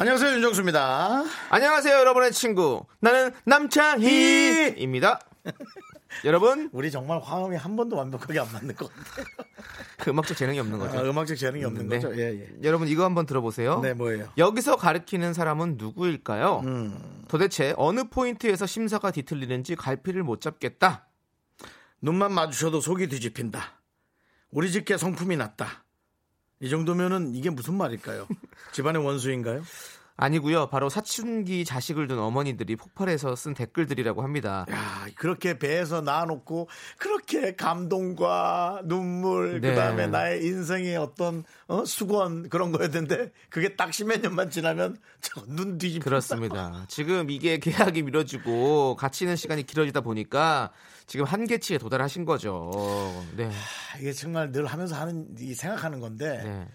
[0.00, 1.24] 안녕하세요 윤정수입니다.
[1.50, 2.86] 안녕하세요, 여러분의 친구.
[3.00, 5.20] 나는 남창희입니다.
[6.24, 9.26] 여러분, 우리 정말 화음이 한 번도 완벽하게 안 맞는 것 같아요.
[9.98, 10.98] 그 음악적 재능이 없는 거죠.
[10.98, 11.98] 아, 음악적 재능이 없는 네.
[11.98, 12.18] 거죠.
[12.18, 12.48] 예, 예.
[12.62, 13.80] 여러분, 이거 한번 들어보세요.
[13.80, 14.32] 네, 뭐예요?
[14.38, 16.62] 여기서 가리키는 사람은 누구일까요?
[16.64, 17.24] 음.
[17.28, 21.08] 도대체 어느 포인트에서 심사가 뒤틀리는지 갈피를 못 잡겠다.
[22.00, 23.82] 눈만 마주쳐도 속이 뒤집힌다.
[24.50, 25.79] 우리 집게 성품이 났다.
[26.60, 28.28] 이 정도면은 이게 무슨 말일까요?
[28.72, 29.62] 집안의 원수인가요?
[30.20, 30.68] 아니고요.
[30.68, 34.66] 바로 사춘기 자식을 둔 어머니들이 폭발해서 쓴 댓글들이라고 합니다.
[34.70, 36.68] 야, 그렇게 배에서 낳아놓고
[36.98, 39.70] 그렇게 감동과 눈물 네.
[39.70, 41.84] 그다음에 나의 인생의 어떤 어?
[41.84, 46.04] 수건 그런 거였는데 그게 딱 십몇 년만 지나면 저눈 뒤집힌다.
[46.04, 46.84] 그렇습니다.
[46.88, 50.70] 지금 이게 계약이 미뤄지고 같이 있는 시간이 길어지다 보니까
[51.06, 52.70] 지금 한계치에 도달하신 거죠.
[53.36, 53.46] 네.
[53.46, 56.68] 아, 이게 정말 늘 하면서 하는 이 생각하는 건데 네.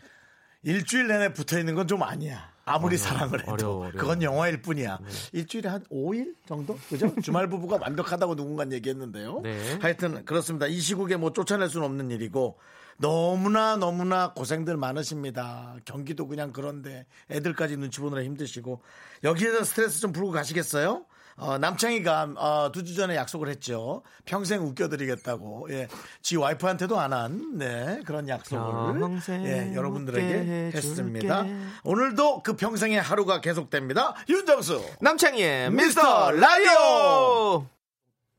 [0.64, 2.55] 일주일 내내 붙어 있는 건 좀 아니야.
[2.66, 3.92] 아무리 사랑을 해도 어려워, 어려워.
[3.92, 5.00] 그건 영화일 뿐이야.
[5.34, 6.78] 일주일에 한 5일 정도?
[6.90, 7.14] 그죠?
[7.22, 9.42] 주말 부부가 완벽하다고 누군가 얘기했는데요.
[9.42, 9.78] 네.
[9.82, 10.66] 하여튼 그렇습니다.
[10.66, 12.58] 이 시국에 뭐 쫓아낼 수는 없는 일이고
[12.98, 15.76] 너무나 너무나 고생들 많으십니다.
[15.86, 18.82] 경기도 그냥 그런데 애들까지 눈치 보느라 힘드시고
[19.24, 21.06] 여기에서 스트레스 좀 풀고 가시겠어요?
[21.38, 24.04] 어, 남창희가 어, 두주 전에 약속을 했죠.
[24.24, 25.68] 평생 웃겨드리겠다고.
[25.72, 25.88] 예,
[26.22, 30.72] 지 와이프한테도 안 한 네, 그런 약속을 평생 예, 여러분들에게.
[30.74, 31.46] 했습니다.
[31.84, 34.16] 오늘도 그 평생의 하루가 계속됩니다.
[34.30, 34.82] 윤정수.
[35.02, 37.68] 남창희의 미스터 라디오!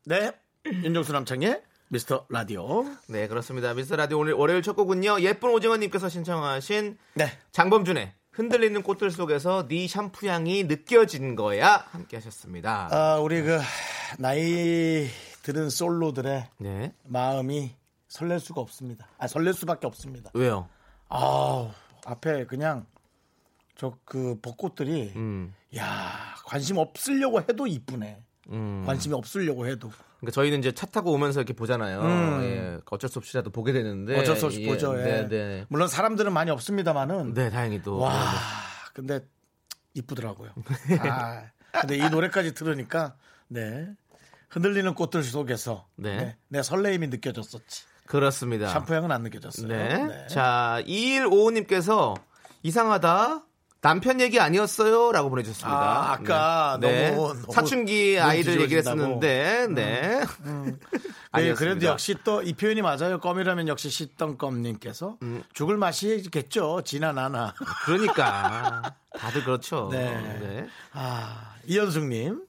[0.06, 0.32] 네,
[0.66, 2.84] 윤정수 남창의 미스터 라디오.
[3.09, 3.75] 네, 그렇습니다.
[3.75, 5.21] 미스터 라디오 오늘 월요일 첫 곡은요.
[5.21, 12.88] 예쁜 오징어님께서 신청하신 네, 장범준의 흔들리는 꽃들 속에서 네 샴푸 향이 느껴진 거야 함께 하셨습니다.
[12.92, 13.58] 아, 우리 그
[14.19, 15.08] 나이
[15.42, 16.92] 들은 솔로들의 네.
[17.04, 17.74] 마음이
[18.08, 19.06] 설렐 수가 없습니다.
[19.16, 20.30] 아, 설렐 수밖에 없습니다.
[20.34, 20.69] 왜요?
[21.08, 21.72] 아,
[22.04, 22.86] 앞에 그냥
[23.74, 25.54] 저 그 벚꽃들이 음.
[25.76, 28.22] 야 관심 없으려고 해도 이쁘네.
[28.50, 28.84] 음.
[28.86, 32.00] 관심이 없으려고 해도 그러니까 저희는 이제 차 타고 오면서 이렇게 보잖아요.
[32.00, 32.43] 음.
[32.43, 34.99] 예, 어쩔 수 없이라도 보게 되는데 어쩔 수 없이 예, 보죠.
[34.99, 35.04] 예.
[35.04, 35.65] 네, 네.
[35.69, 37.99] 물론 사람들은 많이 없습니다만은 네, 다행히도.
[37.99, 38.12] 와
[38.94, 39.21] 근데
[39.94, 40.50] 이쁘더라고요.
[41.00, 43.16] 아, 근데 이 노래까지 들으니까
[43.49, 43.87] 네
[44.49, 46.16] 흔들리는 꽃들 속에서 네.
[46.16, 47.84] 네, 내 설레임이 느껴졌었지.
[48.06, 48.69] 그렇습니다.
[48.69, 49.69] 샴푸향은 안 느껴졌어요.
[49.69, 50.06] 네.
[50.06, 50.27] 네.
[50.28, 52.15] 자, 2155님께서
[52.62, 53.46] 이상하다.
[53.86, 55.12] 남편 얘기 아니었어요?
[55.12, 55.78] 라고 보내주셨습니다.
[55.78, 57.10] 아, 아까 네.
[57.10, 58.78] 너무- 너무 사춘기 아이들 얘기를.
[58.78, 60.20] 했었는데, 네.
[60.44, 60.74] 네,
[61.32, 61.54] 아니었습니다.
[61.58, 63.20] 그래도 역시 또 이 표현이 맞아요.
[63.20, 65.42] 껌이라면 역시 시덩껌님께서 음.
[65.52, 66.82] 죽을 맛이겠죠.
[66.84, 67.54] 지나 나나.
[67.84, 68.94] 그러니까.
[69.16, 69.88] 다들 그렇죠.
[69.92, 70.10] 네.
[70.41, 70.66] 네.
[70.92, 72.46] 아 이현숙님.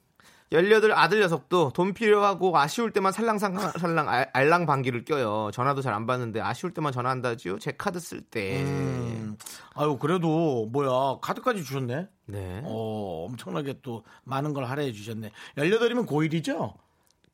[0.50, 5.50] 18 아들 녀석도 돈 필요하고 아쉬울 때만 살랑살랑 알- 알랑방귀를 껴요.
[5.52, 7.58] 전화도 잘 안 받는데 아쉬울 때만 전화한다지요?
[7.58, 8.62] 제 카드 쓸 때.
[8.62, 9.36] 음,
[9.74, 12.06] 아유 그래도 뭐야 카드까지 주셨네.
[12.26, 12.60] 네.
[12.64, 15.30] 어 엄청나게 또 많은 걸 할애해 주셨네.
[15.58, 16.74] 18이면 고1이죠?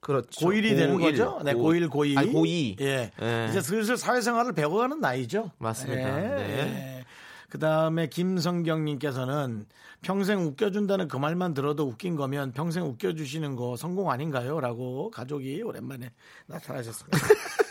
[0.00, 0.46] 그렇죠.
[0.46, 1.00] 고1이 되는 고1.
[1.02, 1.40] 거죠?
[1.44, 2.18] 네, 고- 고1, 고2.
[2.18, 2.80] 아니, 고2.
[2.80, 3.10] 예.
[3.22, 3.46] 예.
[3.48, 5.50] 이제 슬슬 사회생활을 배워가는 나이죠.
[5.58, 6.16] 맞습니다.
[6.20, 6.93] 네.
[7.48, 9.66] 그 다음에 김성경님께서는
[10.02, 14.60] 평생 웃겨준다는 그 말만 들어도 웃긴 거면 평생 웃겨주시는 거 성공 아닌가요?
[14.60, 16.12] 라고 가족이 오랜만에
[16.46, 17.18] 나타나셨습니다.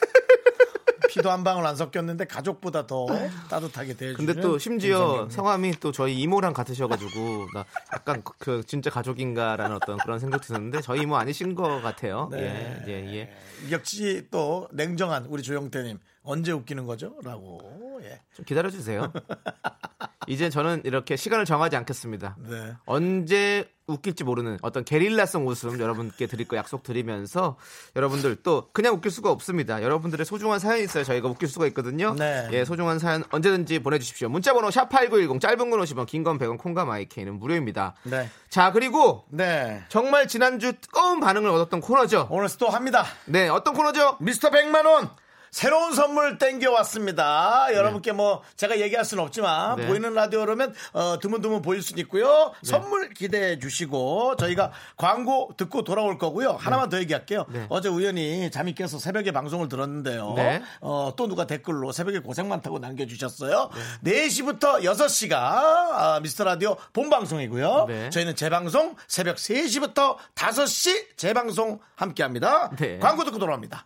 [1.10, 3.06] 피도 한 방울 안 섞였는데 가족보다 더
[3.48, 5.30] 따뜻하게 대해주는 근데 또 심지어 김성경님.
[5.30, 10.82] 성함이 또 저희 이모랑 같으셔가지고 나 약간 그- 그 진짜 가족인가라는 어떤 그런 생각 드는데
[10.82, 12.30] 저희 이모 아니신 것 같아요.
[12.32, 12.84] 네.
[12.88, 13.34] 예, 예, 예.
[13.70, 17.14] 역시 또 냉정한 우리 조영태님 언제 웃기는 거죠?
[17.24, 18.22] 라고 예.
[18.34, 19.12] 좀 기다려 주세요.
[20.28, 22.38] 이제 저는 이렇게 시간을 정하지 않겠습니다.
[22.48, 22.74] 네.
[22.86, 27.58] 언제 웃길지 모르는 어떤 게릴라성 웃음 여러분께 드릴 거 약속 드리면서
[27.98, 29.84] 여러분들 또 그냥 웃길 수가 없습니다.
[29.84, 31.04] 여러분들의 소중한 사연이 있어요.
[31.04, 32.16] 저희가 웃길 수가 있거든요.
[32.18, 32.48] 네.
[32.54, 34.30] 예, 소중한 사연 언제든지 보내주십시오.
[34.30, 37.96] 문자번호 샵 #8910 짧은 건 50원, 긴 건 100원, 콩과 마이케이는 무료입니다.
[38.04, 38.30] 네.
[38.48, 39.84] 자 그리고 네.
[39.90, 42.30] 정말 지난주 뜨거운 반응을 얻었던 코너죠.
[42.32, 43.04] 오늘 또 합니다.
[43.26, 44.16] 네, 어떤 코너죠?
[44.22, 45.10] 미스터 100만 원
[45.54, 47.68] 새로운 선물 땡겨왔습니다.
[47.76, 49.86] 여러분께 뭐 제가 얘기할 수는 없지만 네.
[49.86, 52.54] 보이는 라디오라면 어, 드문드문 보일 수는 있고요.
[52.64, 56.54] 선물 기대해 주시고 저희가 광고 듣고 돌아올 거고요.
[56.54, 57.46] 하나만 더 얘기할게요.
[57.50, 57.68] 네.
[57.70, 60.34] 어제 우연히 잠이 깨서 새벽에 방송을 들었는데요.
[60.36, 60.64] 네.
[60.82, 63.70] 어, 또 누가 댓글로 새벽에 고생 많다고 남겨주셨어요.
[64.02, 64.28] 네.
[64.28, 67.86] 4시부터 6시가 아, 미스터 라디오 본방송이고요.
[67.88, 68.10] 네.
[68.10, 72.72] 저희는 재방송 새벽 3시부터 5시 재방송 함께 합니다.
[72.76, 72.98] 네.
[72.98, 73.86] 광고 듣고 돌아옵니다.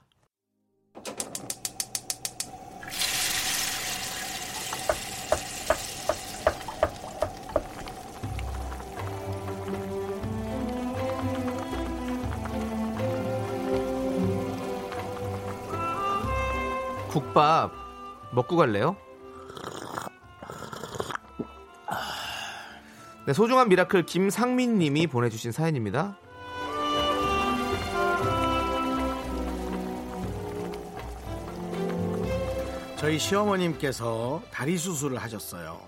[17.37, 17.71] 국밥
[18.31, 18.95] 먹고 갈래요?
[23.27, 26.17] 네, 소중한 미라클 김상민 님이 보내주신 사연입니다.
[32.95, 35.79] 저희 시어머님께서 다리 수술을 하셨어요.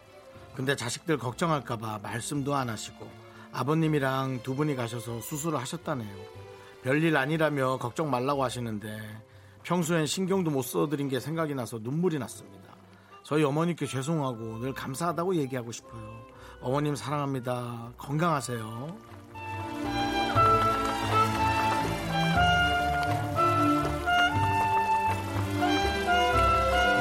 [0.53, 3.09] 근데 자식들 걱정할까봐 말씀도 안 하시고
[3.53, 6.15] 아버님이랑 두 분이 가셔서 수술을 하셨다네요.
[6.83, 9.28] 별일 아니라며 걱정 말라고 하시는데
[9.63, 12.69] 평소엔 신경도 못 써드린 게 생각이 나서 눈물이 났습니다.
[13.23, 16.25] 저희 어머니께 죄송하고 늘 감사하다고 얘기하고 싶어요.
[16.61, 17.93] 어머님 사랑합니다.
[17.97, 18.97] 건강하세요.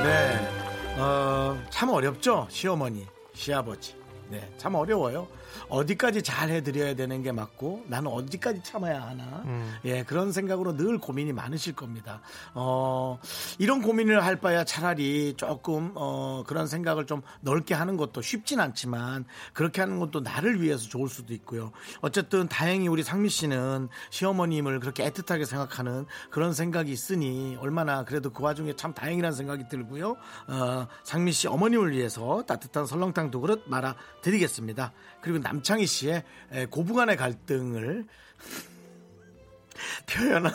[0.03, 3.95] 네, 어, 참 어렵죠 시어머니, 시아버지.
[4.31, 5.27] 네, 참 어려워요.
[5.69, 9.43] 어디까지 잘 해드려야 되는 게 맞고 나는 어디까지 참아야 하나.
[9.85, 12.21] 예, 그런 생각으로 늘 고민이 많으실 겁니다.
[12.55, 13.19] 어,
[13.59, 19.25] 이런 고민을 할 바야 차라리 조금 어, 그런 생각을 좀 넓게 하는 것도 쉽진 않지만
[19.53, 21.73] 그렇게 하는 것도 나를 위해서 좋을 수도 있고요.
[22.01, 28.43] 어쨌든 다행히 우리 상미 씨는 시어머님을 그렇게 애틋하게 생각하는 그런 생각이 있으니 얼마나 그래도 그
[28.43, 30.17] 와중에 참 다행이라는 생각이 들고요.
[30.49, 34.93] 어, 상미 씨 어머님을 위해서 따뜻한 설렁탕 두 그릇 말아 드리겠습니다.
[35.29, 38.07] 그리고 남창희 씨의 에, 고부간의 갈등을
[40.09, 40.55] 표현한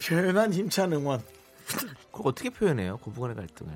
[0.00, 1.20] 표현한 힘찬 응원.
[2.12, 2.98] 그거 어떻게 표현해요?
[2.98, 3.72] 고부간의 갈등을.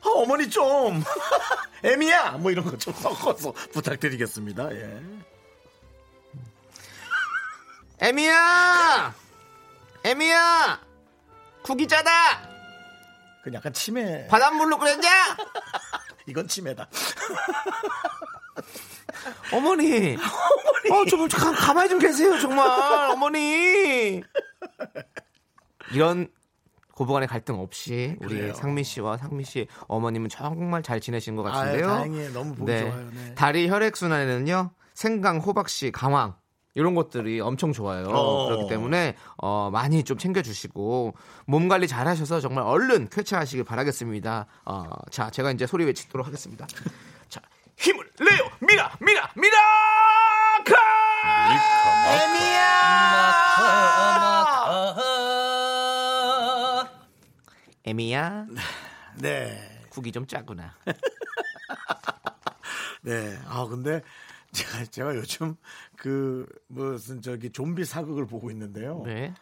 [0.00, 1.02] 아, 어머니 좀
[1.84, 4.74] 애미야 뭐 이런 거 좀 섞어서 부탁드리겠습니다.
[4.76, 5.02] 예.
[8.00, 9.14] 에미야!
[10.04, 10.80] 에미야!
[11.62, 12.10] 국이 짜다!
[13.44, 14.26] 그 약간 치매.
[14.28, 15.36] 바닷물로 끓였냐?
[16.28, 16.88] 이건 치매다.
[19.52, 20.16] 어머니!
[20.90, 22.68] 어, 좀, 가, 가만히 좀 계세요, 정말.
[23.10, 24.22] 어머니!
[25.92, 26.28] 이런
[26.94, 28.54] 고부 간의 갈등 없이 우리 그래요.
[28.54, 31.86] 상민 씨와 상민 씨 어머님은 정말 잘 지내신 것 같은데요.
[31.88, 32.32] 다행이에요.
[32.32, 33.10] 너무 보기 좋아요.
[33.12, 33.34] 네.
[33.34, 36.36] 다리 혈액 순환에는요 생강, 호박씨, 강황
[36.74, 38.06] 이런 것들이 엄청 좋아요.
[38.08, 38.46] 어.
[38.46, 41.14] 그렇기 때문에 어, 많이 좀 챙겨주시고
[41.46, 44.46] 몸 관리 잘하셔서 정말 얼른 쾌차하시길 바라겠습니다.
[44.64, 46.66] 어, 자, 제가 이제 소리 외치도록 하겠습니다.
[47.28, 47.40] 자,
[47.76, 50.76] 힘을 내요, 미라, 미라, 미라카!
[57.84, 58.46] 에미야,
[59.20, 59.86] 네.
[59.90, 60.74] 국이 좀 짜구나.
[63.02, 63.38] 네.
[63.46, 64.02] 아, 근데
[64.50, 65.56] 제가, 제가 요즘
[65.96, 69.02] 그 무슨 저기 좀비 사극을 보고 있는데요.
[69.04, 69.32] 네.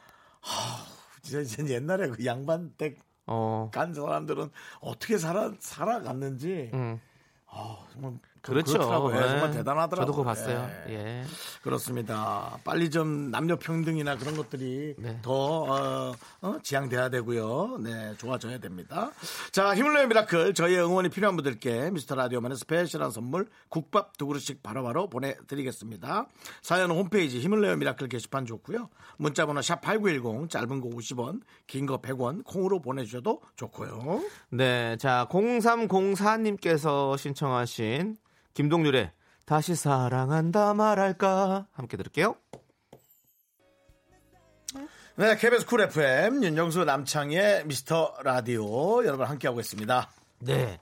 [1.23, 4.51] 진짜, 진짜 옛날에 그 양반 댁 어, 간 사람들은
[4.81, 6.71] 어떻게 살아, 살아갔는지.
[6.75, 7.01] 음,
[7.47, 8.73] 아, 정말 그렇죠.
[8.75, 9.21] 그렇더라고요.
[9.21, 9.29] 네.
[9.29, 10.07] 정말 대단하더라고요.
[10.07, 10.69] 저도 그거 봤어요.
[10.89, 10.93] 예.
[10.95, 11.25] 예.
[11.63, 12.59] 그렇습니다.
[12.65, 15.19] 빨리 좀 남녀 평등이나 그런 것들이 네.
[15.23, 16.13] 더 어,
[16.43, 17.79] 어, 지향돼야 되고요.
[17.81, 19.11] 네, 좋아져야 됩니다.
[19.51, 24.63] 자, 힘을 내요 미라클 저희의 응원이 필요한 분들께 미스터 라디오만의 스페셜한 선물 국밥 두 그릇씩
[24.63, 26.27] 바로바로 보내드리겠습니다.
[26.63, 28.89] 사연은 홈페이지 힘을 내요 미라클 게시판 좋고요.
[29.17, 34.21] 문자번호 샵 #8910 짧은 거 50원, 긴 거 100원 콩으로 보내주셔도 좋고요.
[34.51, 38.17] 네, 자 0304님께서 신청하신
[38.55, 39.11] 김동률의
[39.45, 42.37] 다시 사랑한다 말할까 함께 들을게요.
[45.17, 50.11] 네, KBS 쿨 FM 윤정수 남창희의 미스터 라디오 여러분 함께하고 있습니다.
[50.41, 50.81] 네.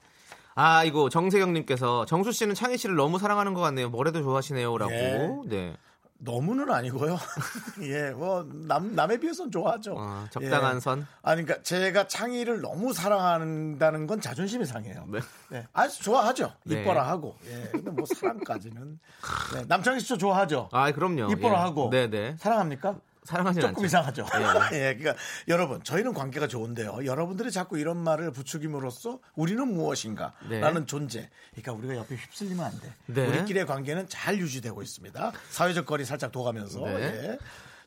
[0.55, 3.89] 아, 이거 정세경님께서 정수 씨는 창희 씨를 너무 사랑하는 것 같네요.
[3.89, 4.91] 뭐래도 좋아하시네요라고.
[4.91, 5.49] 예.
[5.49, 5.77] 네.
[6.23, 7.17] 너무는 아니고요.
[7.83, 9.95] 예, 뭐, 남, 남에 비해서는 좋아하죠.
[9.97, 10.79] 어, 적당한 예.
[10.79, 11.07] 선.
[11.21, 15.05] 아니, 그러니까 제가 창의를 너무 사랑한다는 건 자존심이 상해요.
[15.09, 15.19] 네.
[15.49, 15.67] 네.
[15.73, 16.53] 아주 좋아하죠.
[16.63, 16.81] 네.
[16.81, 17.35] 이뻐라 하고.
[17.47, 17.69] 예.
[17.71, 18.99] 근데 뭐 사랑까지는.
[19.53, 19.65] 네.
[19.67, 20.69] 남창희 씨도 좋아하죠.
[20.71, 21.31] 아, 그럼요.
[21.31, 21.61] 이뻐라 예.
[21.61, 21.89] 하고.
[21.89, 22.35] 네, 네.
[22.39, 22.95] 사랑합니까?
[23.23, 23.85] 사랑하진 조금 않죠.
[23.85, 24.25] 이상하죠.
[24.73, 24.75] 예.
[24.89, 25.15] 예, 그러니까
[25.47, 27.05] 여러분 저희는 관계가 좋은데요.
[27.05, 30.85] 여러분들이 자꾸 이런 말을 부추김으로써 우리는 무엇인가라는 네.
[30.85, 31.29] 존재.
[31.51, 32.93] 그러니까 우리가 옆에 휩쓸리면 안 돼.
[33.07, 33.27] 네.
[33.27, 35.31] 우리끼리의 관계는 잘 유지되고 있습니다.
[35.49, 36.81] 사회적 거리 살짝 둬가면서.
[36.85, 36.93] 네.
[37.01, 37.37] 예.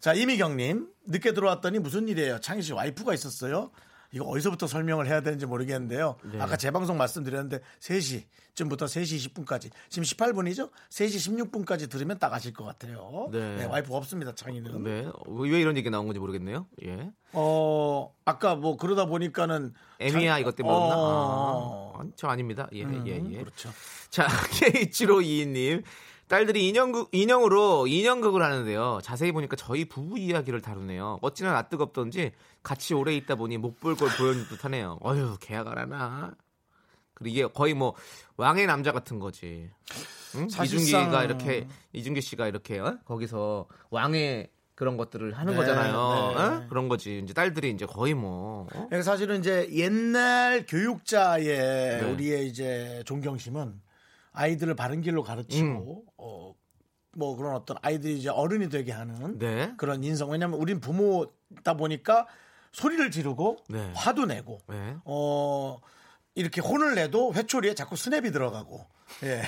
[0.01, 2.41] 자 이미경님 늦게 들어왔더니 무슨 일이에요?
[2.41, 3.71] 창희 씨 와이프가 있었어요.
[4.13, 6.17] 이거 어디서부터 설명을 해야 되는지 모르겠는데요.
[6.33, 6.41] 네.
[6.41, 10.71] 아까 재방송 말씀드렸는데 3시쯤부터 3시 20분까지 지금 18분이죠?
[10.91, 13.29] 3시 16분까지 들으면 딱 아실 것 같아요.
[13.33, 13.65] 네.
[13.65, 14.35] 와이프 없습니다.
[14.35, 14.83] 창의는.
[14.85, 15.11] 네.
[15.27, 16.67] 왜 이런 얘기 나온 건지 모르겠네요.
[16.85, 17.11] 예.
[17.33, 20.75] 어 아까 뭐 그러다 보니까는 에미야 장- 이것 때문에?
[20.75, 21.93] 어.
[21.97, 22.69] 아, 아니, 저 아닙니다.
[22.75, 23.39] 예, 예, 예.
[23.41, 23.71] 그렇죠.
[24.11, 25.83] 자, K7522님.
[26.29, 28.99] 딸들이 인형극, 인형으로 인형극을 하는데요.
[29.03, 31.19] 자세히 보니까 저희 부부 이야기를 다루네요.
[31.23, 34.99] 어찌나 낯뜨겁던지 같이 오래 있다 보니 못 볼 걸 보여준 듯 하네요.
[35.03, 36.33] 어휴, 계약을 하나.
[37.15, 37.95] 그리고 이게 거의 뭐
[38.37, 39.71] 왕의 남자 같은 거지.
[40.35, 40.49] 응?
[40.49, 42.99] 사실상- 이준기가 이렇게, 이준기 씨가 이렇게, 어?
[43.05, 46.33] 거기서 왕의 그런 것들을 하는 네, 거잖아요.
[46.37, 46.43] 네.
[46.43, 46.67] 어?
[46.69, 47.21] 그런 거지.
[47.23, 48.65] 이제 딸들이 이제 거의 뭐.
[48.65, 48.87] 어?
[48.89, 52.11] 그러니까 사실은 이제 옛날 교육자의 네.
[52.13, 53.81] 우리의 이제 존경심은
[54.37, 56.11] 아이들을 바른 길로 가르치고 음.
[56.19, 56.55] 어,
[57.17, 59.73] 뭐 그런 어떤 아이들이 이제 어른이 되게 하는 네.
[59.79, 60.31] 그런 인성.
[60.31, 62.27] 왜냐하면 우린 부모다 보니까
[62.73, 63.91] 소리를 지르고 네.
[63.95, 64.97] 화도 내고 네.
[65.05, 65.79] 어
[66.35, 68.87] 이렇게 혼을 내도 회초리에 자꾸 스냅이 들어가고
[69.25, 69.43] 예.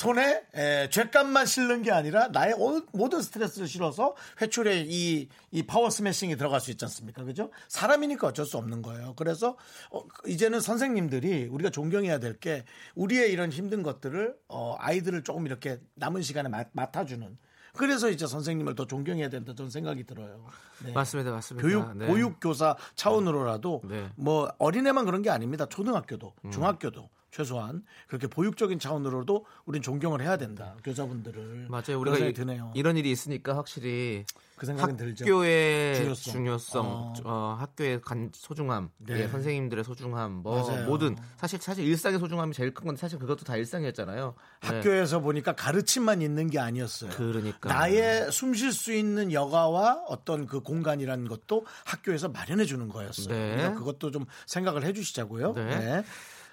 [0.00, 5.88] 손에 에, 죗감만 실는 게 아니라 나의 오- 모든 스트레스를 실어서 회초리에 이, 이 파워
[5.88, 7.24] 스매싱이 들어갈 수 있지 않습니까?
[7.24, 7.50] 그죠?
[7.68, 9.14] 사람이니까 어쩔 수 없는 거예요.
[9.16, 9.56] 그래서
[9.90, 15.80] 어, 이제는 선생님들이 우리가 존경해야 될 게 우리의 이런 힘든 것들을 어, 아이들을 조금 이렇게
[15.94, 17.38] 남은 시간에 맡- 맡아주는
[17.72, 20.44] 그래서 이제 선생님을 더 존경해야 된다 저는 생각이 들어요.
[20.84, 20.92] 네.
[20.92, 21.30] 맞습니다.
[21.30, 21.66] 맞습니다.
[21.66, 22.06] 교육 네.
[22.06, 24.10] 보육 교사 차원으로라도 네.
[24.16, 25.64] 뭐 어린애만 그런 게 아닙니다.
[25.66, 30.76] 초등학교도 중학교도 최소한 그렇게 보육적인 차원으로도 우린 존경을 해야 된다.
[30.84, 32.00] 교사분들을 맞아요.
[32.00, 32.72] 우리가 이, 드네요.
[32.74, 34.24] 이런 일이 있으니까 확실히
[34.56, 34.66] 그.
[34.70, 36.32] 학교의 중요성.
[36.32, 37.12] 중요성, 어.
[37.24, 39.24] 어, 학교의 간 소중함, 네.
[39.24, 40.86] 예, 선생님들의 소중함, 뭐 맞아요.
[40.86, 44.34] 모든 사실 사실 일상의 소중함이 제일 큰 건데 사실 그것도 다 일상이었잖아요.
[44.62, 44.68] 네.
[44.68, 47.10] 학교에서 보니까 가르침만 있는 게 아니었어요.
[47.10, 47.68] 그러니까.
[47.68, 53.28] 나의 숨 쉴 수 있는 여가와 어떤 그 공간이라는 것도 학교에서 마련해 주는 거였어요.
[53.28, 53.56] 네.
[53.56, 55.52] 그러니까 그것도 좀 생각을 해 주시자고요.
[55.52, 56.02] 네.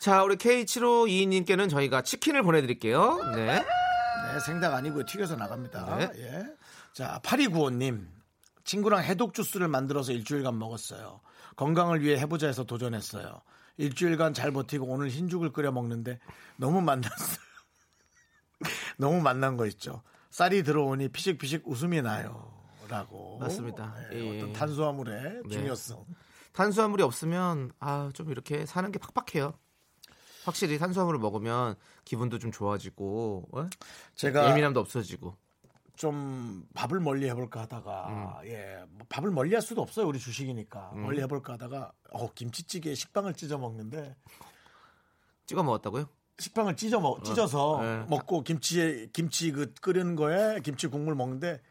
[0.03, 0.12] 네.
[0.12, 3.24] 자, 우리 K7522님께는 저희가 치킨을 보내드릴게요.
[3.36, 3.60] 네.
[3.60, 5.05] 네, 생닭 아니고요.
[5.05, 5.95] 튀겨서 나갑니다.
[5.98, 6.12] 네.
[6.17, 6.45] 예.
[6.91, 8.05] 자, 8295님.
[8.65, 11.22] 친구랑 해독 주스를 만들어서 일주일간 먹었어요.
[11.55, 13.41] 건강을 위해 해보자 해서 도전했어요.
[13.77, 16.19] 일주일간 잘 버티고 오늘 흰죽을 끓여 먹는데
[16.57, 17.38] 너무 만났어요.
[18.98, 20.01] 너무 만난 거 있죠.
[20.31, 22.51] 쌀이 들어오니 피식피식 웃음이 나요.
[22.89, 23.38] 라고.
[23.39, 23.95] 맞습니다.
[24.12, 24.38] 네, 예.
[24.38, 25.50] 어떤 탄수화물의 네.
[25.50, 26.05] 중요성.
[26.51, 29.53] 탄수화물이 없으면 아 좀 이렇게 사는 게 팍팍해요.
[30.46, 33.68] 확실히 탄수화물을 먹으면 기분도 좀 좋아지고 어?
[34.16, 35.36] 제가 예민함도 없어지고.
[35.96, 38.48] 좀 밥을 멀리 해볼까 하다가 음.
[38.48, 43.60] 예뭐 밥을 멀리 할 수도 없어요 우리 주식이니까 멀리 해볼까 하다가 어 김치찌개에 식빵을 찢어
[43.60, 44.16] 먹는데
[45.46, 46.10] 찍어 먹었다고요?
[46.40, 48.06] 식빵을 찢어 먹 찢어서 네.
[48.10, 51.62] 먹고 김치에 김치 그 끓이는 거에 김치 국물 먹는데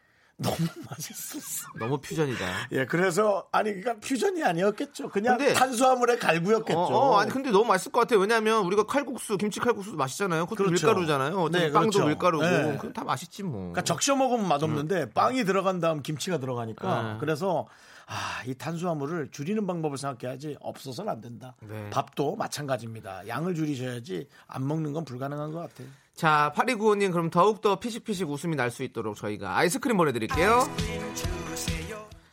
[0.42, 0.56] 너무
[0.90, 1.68] 맛있었어.
[1.78, 2.44] 너무 퓨전이다.
[2.72, 5.08] 예 그래서 아니 그러니까 퓨전이 아니었겠죠.
[5.10, 6.78] 그냥 근데- 탄수화물의 갈구였겠죠.
[6.78, 8.20] 어, 어, 아니 근데 너무 맛있을 것 같아요.
[8.20, 10.46] 왜냐하면 우리가 칼국수, 김치 칼국수도 맛있잖아요.
[10.46, 10.86] 그것도 그렇죠.
[10.86, 11.48] 밀가루잖아요.
[11.50, 12.06] 네, 빵도 그렇죠.
[12.06, 12.78] 밀가루고 네.
[12.80, 13.58] 그다 맛있지 뭐.
[13.60, 17.16] 그러니까 적셔 먹으면 맛없는데 빵이 들어간 다음 김치가 들어가니까 네.
[17.20, 17.66] 그래서
[18.14, 21.56] 아, 이 탄수화물을 줄이는 방법을 생각해야지 없어서는 안 된다.
[21.62, 21.88] 네.
[21.88, 23.26] 밥도 마찬가지입니다.
[23.26, 25.88] 양을 줄이셔야지 안 먹는 건 불가능한 것 같아요.
[26.14, 30.68] 자, 8295님 그럼 더욱더 피식피식 웃음이 날 수 있도록 저희가 아이스크림 보내드릴게요.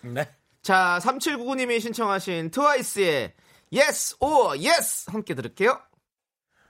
[0.01, 0.29] 네.
[0.61, 3.33] 자, 3799님이 신청하신 트와이스의
[3.73, 5.79] Yes or Yes 함께 들을게요.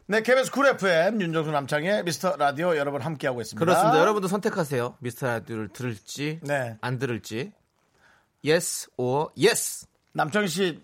[0.08, 3.64] 네, KBS 쿨 FM 윤정수 남창의 미스터 라디오 여러분 함께하고 있습니다.
[3.64, 4.00] 그렇습니다.
[4.00, 4.98] 여러분도 선택하세요.
[5.00, 6.78] 미스터 라디오를 들을지 네.
[6.82, 7.52] 안 들을지.
[8.46, 9.88] Yes or Yes.
[10.14, 10.84] 남창희 씨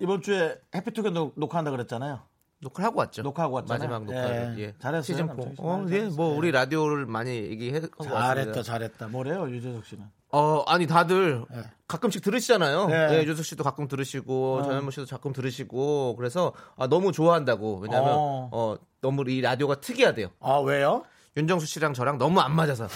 [0.00, 2.20] 이번 주에 해피투게더 녹화한다 그랬잖아요.
[2.60, 3.22] 녹화를 하고 왔죠.
[3.22, 3.88] 녹화하고 왔잖아요.
[3.88, 4.54] 마지막 녹화를.
[4.58, 4.62] 예.
[4.62, 4.74] 예.
[4.78, 5.34] 잘했어요, 시즌 4.
[5.34, 5.62] 남창희 씨.
[5.62, 6.00] 어, 예.
[6.16, 6.52] 뭐 우리 예.
[6.52, 8.62] 라디오를 많이 얘기하고 잘했다, 왔습니다.
[8.62, 9.08] 잘했다.
[9.08, 10.04] 뭐래요, 유재석 씨는?
[10.30, 11.62] 어, 아니 다들 예.
[11.86, 12.86] 가끔씩 들으시잖아요.
[12.86, 13.06] 네.
[13.08, 13.24] 네.
[13.24, 17.78] 유석 씨도 가끔 들으시고 전현무 씨도 가끔 들으시고 그래서 아, 너무 좋아한다고.
[17.80, 18.48] 왜냐면 어.
[18.50, 18.76] 어.
[19.00, 20.28] 너무 이 라디오가 특이하대요.
[20.40, 21.04] 아, 왜요?
[21.36, 22.88] 윤정수 씨랑 저랑 너무 안 맞아서.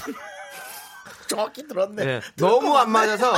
[1.36, 2.04] 정확히 들었네.
[2.04, 2.20] 예.
[2.36, 2.90] 너무 것 안.
[2.90, 3.32] 맞아서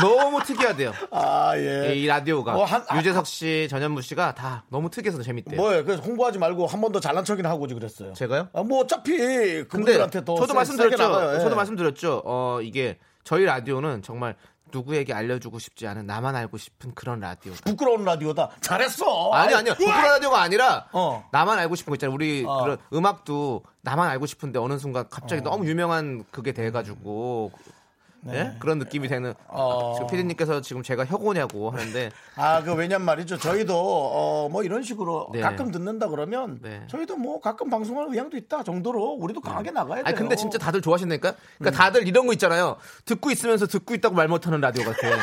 [0.00, 0.92] 너무 특이하대요.
[1.10, 1.94] 아, 예.
[1.94, 5.56] 이 라디오가 어, 한- 아, 유재석 씨, 전현무 씨가 다 너무 특이해서 재밌대요.
[5.60, 5.84] 뭐예요?
[5.84, 8.12] 그래서 홍보하지 말고 한 번 더 잘난 척이나 하고 오지 그랬어요.
[8.14, 8.48] 제가요?
[8.52, 11.34] 아, 뭐 어차피 근데 그분들한테 더 저도 세- 말씀드렸죠.
[11.34, 11.40] 예.
[11.40, 12.22] 저도 말씀드렸죠.
[12.24, 14.36] 어 이게 저희 라디오는 정말
[14.74, 17.60] 누구에게 알려주고 싶지 않은 나만 알고 싶은 그런 라디오다.
[17.64, 18.50] 부끄러운 라디오다.
[18.60, 19.30] 잘했어.
[19.32, 19.74] 아니 아니요.
[19.74, 21.26] 부끄러운 라디오가 아니라 어.
[21.30, 22.14] 나만 알고 싶은 거 있잖아요.
[22.14, 22.62] 우리 어.
[22.62, 27.52] 그런 음악도 나만 알고 싶은데 어느 순간 갑자기 너무 유명한 그게 돼가지고
[28.32, 28.54] 예?
[28.58, 29.30] 그런 느낌이 되는.
[29.30, 29.44] 네.
[29.48, 29.92] 어.
[29.94, 33.38] 지금 피디님께서 지금 제가 혁오냐고 하는데 아, 그 왜냐면 말이죠.
[33.38, 35.40] 저희도 어, 뭐 이런 식으로 네.
[35.40, 36.82] 가끔 듣는다 그러면 네.
[36.88, 40.04] 저희도 뭐 가끔 방송할 의향도 있다 정도로 우리도 강하게 나가야 돼요.
[40.06, 41.30] 아니 근데 진짜 다들 좋아하신다니까.
[41.30, 41.34] 음.
[41.58, 42.76] 그러니까 다들 이런 거 있잖아요.
[43.04, 44.98] 듣고 있으면서 듣고 있다고 말 못하는 라디오 같아.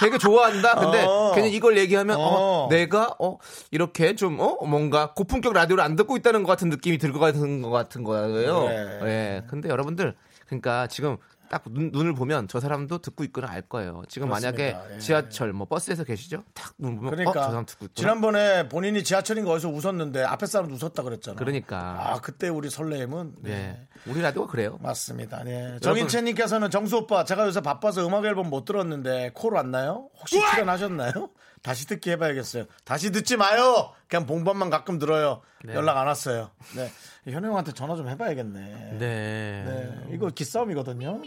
[0.00, 0.76] 되게 좋아한다.
[0.76, 1.32] 근데 어.
[1.34, 2.68] 괜히 이걸 얘기하면 어, 어.
[2.70, 3.38] 내가 어
[3.72, 7.62] 이렇게 좀 어 뭔가 고품격 라디오를 안 듣고 있다는 것 같은 느낌이 들 것 같은
[7.62, 8.68] 것 같은 거예요.
[8.68, 9.00] 네.
[9.02, 9.42] 예.
[9.48, 10.14] 근데 여러분들
[10.46, 11.16] 그러니까 지금
[11.48, 14.02] 딱 눈, 눈을 보면 저 사람도 듣고 있거나 알 거예요.
[14.08, 14.94] 지금 만약에 그렇습니다.
[14.96, 14.98] 예.
[15.00, 16.44] 지하철 뭐 버스에서 계시죠?
[16.54, 17.94] 딱 눈 보면 그러니까 어, 저 사람 듣고 있구나.
[17.94, 21.36] 지난번에 본인이 지하철인가 어디서 웃었는데 앞에 사람 웃었다 그랬잖아.
[21.36, 21.78] 그러니까.
[22.00, 23.50] 아 그때 우리 설레임은 네.
[23.50, 23.88] 네.
[24.06, 24.78] 우리 라디오가 그래요.
[24.82, 25.42] 맞습니다.
[25.44, 25.78] 네.
[25.80, 30.08] 정인채님께서는 정수 오빠 제가 요새 바빠서 음악 앨범 못 들었는데 콜 왔나요?
[30.20, 31.30] 혹시 출연하셨나요?
[31.62, 32.64] 다시 듣기 해봐야겠어요.
[32.84, 33.92] 다시 듣지 마요.
[34.08, 35.42] 그냥 봉반만 가끔 들어요.
[35.68, 36.50] 연락 안 왔어요.
[36.76, 36.90] 네.
[37.30, 38.60] 현우 형한테 전화 좀 해봐야겠네.
[38.60, 38.98] 네.
[38.98, 40.06] 네.
[40.14, 41.20] 이거 기싸움이거든요.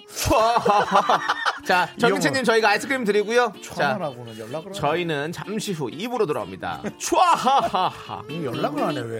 [1.67, 3.53] 자, 정민채님 저희가 아이스크림 드리고요.
[3.63, 6.81] 자, 전화라고는 연락을 안 저희는 잠시 후 2부로 돌아옵니다.
[6.99, 8.23] 촤하하하.
[8.29, 8.45] 해.
[8.45, 9.19] 연락을 안 해 왜?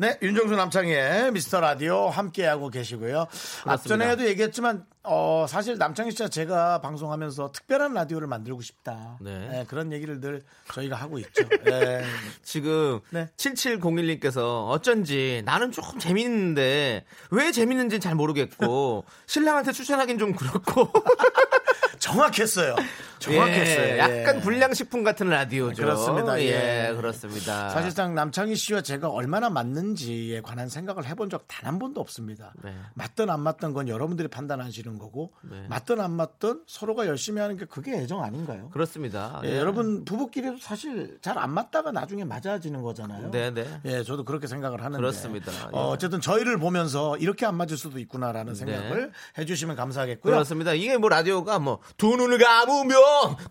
[0.00, 3.26] 네, 윤정수 남창희의 미스터 라디오 함께하고 계시고요.
[3.66, 9.18] 앞전에도 얘기했지만, 어, 사실 남창희 씨와 제가 방송하면서 특별한 라디오를 만들고 싶다.
[9.20, 9.48] 네.
[9.50, 10.40] 네, 그런 얘기를 늘
[10.72, 11.46] 저희가 하고 있죠.
[11.66, 12.02] 네.
[12.42, 13.28] 지금 네.
[13.36, 20.90] 7701님께서 어쩐지 나는 조금 재밌는데 왜 재밌는지 잘 모르겠고 신랑한테 추천하긴 좀 그렇고
[22.00, 22.74] 정확했어요.
[23.18, 23.86] 정확했어요.
[23.86, 23.98] 예, 예.
[23.98, 25.82] 약간 불량식품 같은 라디오죠.
[25.82, 26.40] 그렇습니다.
[26.40, 26.94] 예, 예.
[26.94, 27.68] 그렇습니다.
[27.68, 32.52] 사실상 남창희 씨와 제가 얼마나 맞는지에 관한 생각을 해본 적 단 한 번도 없습니다.
[32.64, 32.74] 네.
[32.94, 35.66] 맞든 안 맞든 건 여러분들이 판단하시는 거고, 네.
[35.68, 38.70] 맞든 안 맞든 서로가 열심히 하는 게 그게 애정 아닌가요?
[38.70, 39.40] 그렇습니다.
[39.44, 43.30] 예, 여러분 부부끼리도 사실 잘 안 맞다가 나중에 맞아지는 거잖아요.
[43.30, 43.80] 네, 네.
[43.84, 44.96] 예, 저도 그렇게 생각을 하는데.
[45.00, 45.52] 그렇습니다.
[45.52, 45.68] 예.
[45.76, 50.32] 어, 어쨌든 저희를 보면서 이렇게 안 맞을 수도 있구나라는 생각을 해주시면 감사하겠고요.
[50.32, 50.34] 네.
[50.36, 50.72] 그렇습니다.
[50.72, 52.96] 이게 뭐 라디오가 뭐두 눈을 감으면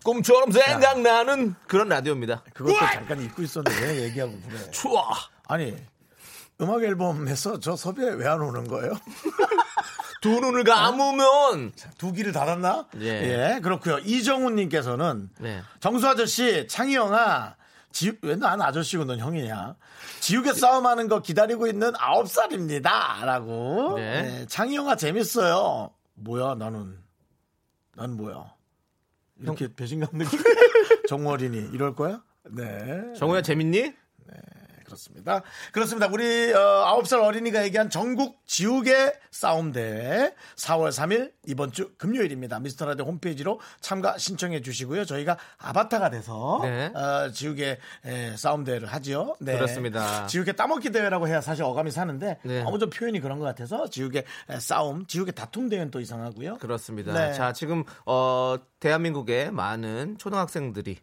[0.04, 2.42] 꿈처럼 생각나는 그런 라디오입니다.
[2.54, 4.70] 그것도 잠깐 잊고 있었는데 왜 얘기하고 그래?
[4.70, 5.04] 추워.
[5.46, 5.76] 아니
[6.60, 8.92] 음악 앨범에서 저 섭외 왜 안 오는 거예요?
[10.20, 12.86] 두 눈을 감으면 두 귀를 닫았나?
[13.00, 13.54] 예.
[13.56, 13.98] 예, 그렇고요.
[14.00, 15.62] 이정훈님께서는 네.
[15.80, 17.54] 정수 아저씨, 창희 형아,
[17.90, 19.76] 지우, 왜난 아저씨고 넌 형이냐?
[20.20, 23.24] 지우개 싸움하는 거 기다리고 있는 아홉 살입니다.
[23.24, 23.94] 라고.
[23.96, 24.22] 네.
[24.22, 25.90] 네, 창희 형아 재밌어요.
[26.16, 26.98] 뭐야, 나는.
[28.00, 28.54] 난 뭐야.
[29.40, 30.38] 이렇게 배신감 느끼
[31.08, 32.22] 정월이니 이럴 거야?
[32.50, 33.12] 네.
[33.14, 33.92] 정우야 재밌니?
[34.90, 35.42] 그렇습니다.
[35.72, 36.08] 그렇습니다.
[36.12, 42.58] 우리 어, 9살 어린이가 얘기한 전국 지우개 싸움 대회 4월 3일 이번 주 금요일입니다.
[42.58, 45.04] 미스터 라디오 홈페이지로 참가 신청해 주시고요.
[45.04, 46.86] 저희가 아바타가 돼서 네.
[46.94, 49.36] 어, 지우개 에, 싸움 대회를 하지요.
[49.40, 49.54] 네.
[49.54, 50.26] 그렇습니다.
[50.26, 52.62] 지우개 따먹기 대회라고 해야 사실 어감이 사는데 네.
[52.64, 56.58] 너무 좀 표현이 그런 것 같아서 지우개 에, 싸움, 지우개 다툼 대회는 또 이상하고요.
[56.58, 57.12] 그렇습니다.
[57.12, 57.32] 네.
[57.34, 60.98] 자, 지금 어 대한민국의 많은 초등학생들이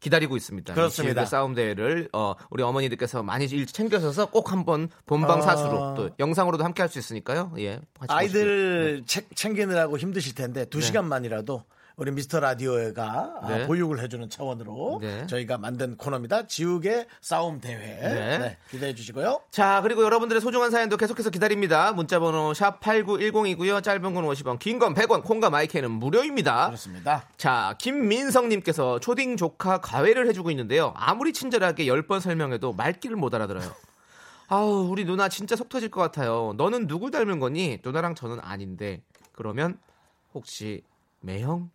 [0.00, 0.74] 기다리고 있습니다.
[0.74, 1.24] 그렇습니다.
[1.24, 5.94] 싸움 대회를 어 우리 어머니들께서 많이 일 챙겨셔서 꼭 한번 본방 사수로 어.
[5.94, 7.52] 또 영상으로도 함께 할 수 있으니까요.
[7.58, 7.80] 예.
[8.08, 10.86] 아이들 책- 챙기느라고 힘드실 텐데 두 네.
[10.86, 11.64] 시간만이라도
[11.98, 13.66] 우리 미스터 라디오가 아, 네.
[13.66, 15.26] 보육을 해주는 차원으로 네.
[15.26, 16.46] 저희가 만든 코너입니다.
[16.46, 18.38] 지우개 싸움 대회 네.
[18.38, 19.40] 네, 기대해 주시고요.
[19.50, 21.92] 자, 그리고 여러분들의 소중한 사연도 계속해서 기다립니다.
[21.92, 23.82] 문자번호 샵 8910이고요.
[23.82, 26.66] 짧은 건 50원, 긴 건 100원, 콩과 마이크는 무료입니다.
[26.66, 27.24] 그렇습니다.
[27.36, 30.92] 자, 김민성님께서 초딩 조카 가회를 해주고 있는데요.
[30.94, 33.68] 아무리 친절하게 10번 설명해도 말귀를 못 알아들어요.
[34.46, 36.54] 아우, 우리 누나 진짜 속 터질 것 같아요.
[36.56, 37.80] 너는 누구 닮은 거니?
[37.84, 39.02] 누나랑 저는 아닌데.
[39.32, 39.78] 그러면
[40.32, 40.82] 혹시
[41.22, 41.70] 매형?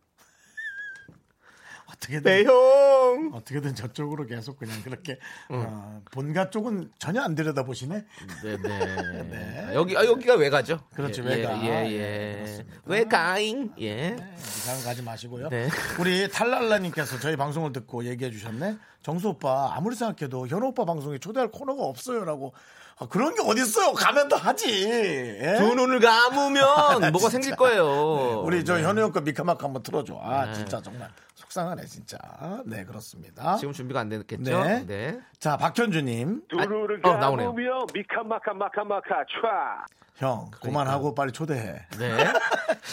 [1.87, 3.31] 어떻게든 매형!
[3.33, 5.19] 어떻게든 저쪽으로 계속 그냥 그렇게
[5.49, 8.05] 어, 본가 쪽은 전혀 안 들여다 보시네.
[8.43, 9.65] 네 네.
[9.67, 10.79] 아, 여기, 아, 여기가 외가죠?
[10.93, 11.61] 그렇죠, 예, 외가.
[11.63, 11.93] 예, 예.
[11.93, 13.73] 예, 외가잉?
[13.81, 14.15] 예.
[14.37, 15.49] 이상 가지 마시고요.
[15.49, 15.69] 네.
[15.99, 18.77] 우리 탈랄라님께서 저희 방송을 듣고 얘기해 주셨네.
[19.01, 22.53] 정수 오빠 아무리 생각해도 현우 오빠 방송에 초대할 코너가 없어요라고
[22.99, 23.93] 아, 그런 게 어딨어요.
[23.93, 24.83] 가면 더 하지.
[24.87, 25.55] 예?
[25.57, 26.63] 두 눈을 감으면
[27.11, 28.41] 뭐가 생길 거예요.
[28.45, 28.83] 우리 저 네.
[28.83, 30.19] 현우 형거 미카마카 한번 틀어줘.
[30.21, 30.53] 아, 네.
[30.53, 31.09] 진짜 정말
[31.43, 32.17] 속상하네, 진짜.
[32.65, 33.57] 네, 그렇습니다.
[33.57, 34.63] 지금 준비가 안 됐겠죠?
[34.63, 34.85] 네.
[34.85, 35.19] 네.
[35.39, 36.43] 자, 박현주님.
[36.47, 37.49] 두루를 어, 나오네요.
[37.49, 39.85] 감으며 미카마카 마카마카 촤.
[40.15, 41.81] 형, 그만하고 빨리 초대해.
[41.97, 42.17] 네.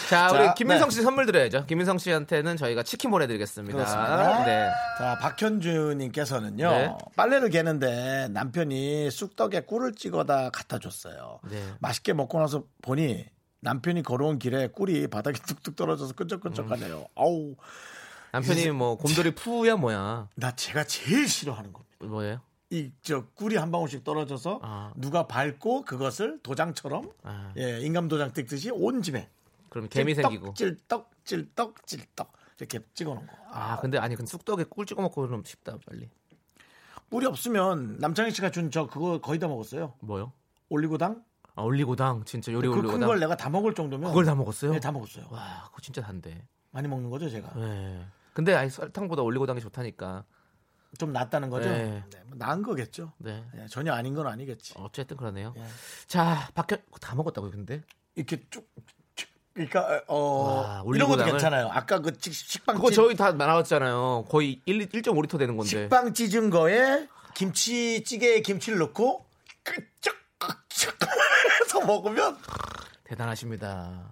[0.09, 0.95] 자, 자, 우리 김민성 네.
[0.95, 1.65] 씨 선물 드려야죠.
[1.67, 3.73] 김민성 씨한테는 저희가 치킨 보내드리겠습니다.
[3.77, 4.43] 그렇습니다.
[4.43, 4.69] 네.
[4.97, 6.69] 자, 박현주님께서는요.
[6.69, 6.97] 네.
[7.15, 11.39] 빨래를 개는데 남편이 쑥떡에 꿀을 찍어다 갖다 줬어요.
[11.49, 11.63] 네.
[11.79, 13.25] 맛있게 먹고 나서 보니
[13.61, 16.97] 남편이 걸어온 길에 꿀이 바닥에 뚝뚝 떨어져서 끈적끈적하네요.
[16.97, 17.05] 음.
[17.15, 17.55] 아우,
[18.31, 20.29] 남편이 뭐 곰돌이 푸야 뭐야?
[20.35, 21.95] 나 제가 제일 싫어하는 겁니다.
[22.05, 22.41] 뭐예요?
[22.69, 24.93] 이저 꿀이 한 방울씩 떨어져서 아.
[24.95, 27.51] 누가 밟고 그것을 도장처럼 아.
[27.57, 29.29] 예, 인감 도장 뜯듯이 온 집에
[29.69, 30.53] 그럼 개미 생기고.
[30.53, 33.33] 찔떡 찔떡 찔떡 이렇게 찍어 놓은 거.
[33.51, 36.07] 아, 근데 아니, 근데 쑥떡에 꿀 찍어 먹고 그러면 쉽다, 빨리.
[37.09, 39.93] 꿀이 없으면 남창희 씨가 준 저 그거 거의 다 먹었어요.
[39.99, 40.31] 뭐요?
[40.69, 41.23] 올리고당.
[41.55, 42.23] 아, 올리고당.
[42.25, 43.07] 진짜 요리 그큰 올리고당.
[43.07, 44.71] 걸 내가 다 먹을 정도면 그걸 다 먹었어요?
[44.71, 45.25] 네, 다 먹었어요.
[45.31, 46.45] 와, 그거 진짜 단데.
[46.71, 47.51] 많이 먹는 거죠, 제가.
[47.55, 48.05] 네.
[48.33, 50.23] 근데 아니 설탕보다 올리고당이 좋다니까.
[50.97, 51.69] 좀 낫다는 거죠.
[51.69, 52.03] 네.
[52.11, 53.13] 네, 뭐 나은 거겠죠.
[53.17, 53.45] 네.
[53.57, 54.73] 예, 전혀 아닌 건 아니겠지.
[54.77, 55.53] 어쨌든 그러네요.
[55.57, 55.63] 예.
[56.07, 57.81] 자, 박현 다 먹었다고요, 근데?
[58.15, 58.69] 이렇게 쭉,
[59.15, 61.69] 쭉 그러니까 어 와, 이런 것도 괜찮아요.
[61.71, 64.25] 아까 그 식- 식빵 그거 찌- 저희 다 나왔잖아요.
[64.29, 65.69] 거의 1, 1.5리터 되는 건데.
[65.69, 69.25] 식빵 찢은 거에 김치찌개에 김치를 넣고
[69.63, 70.93] 끄쩍끄쩍
[71.63, 72.37] 해서 먹으면
[73.05, 74.09] 대단하십니다.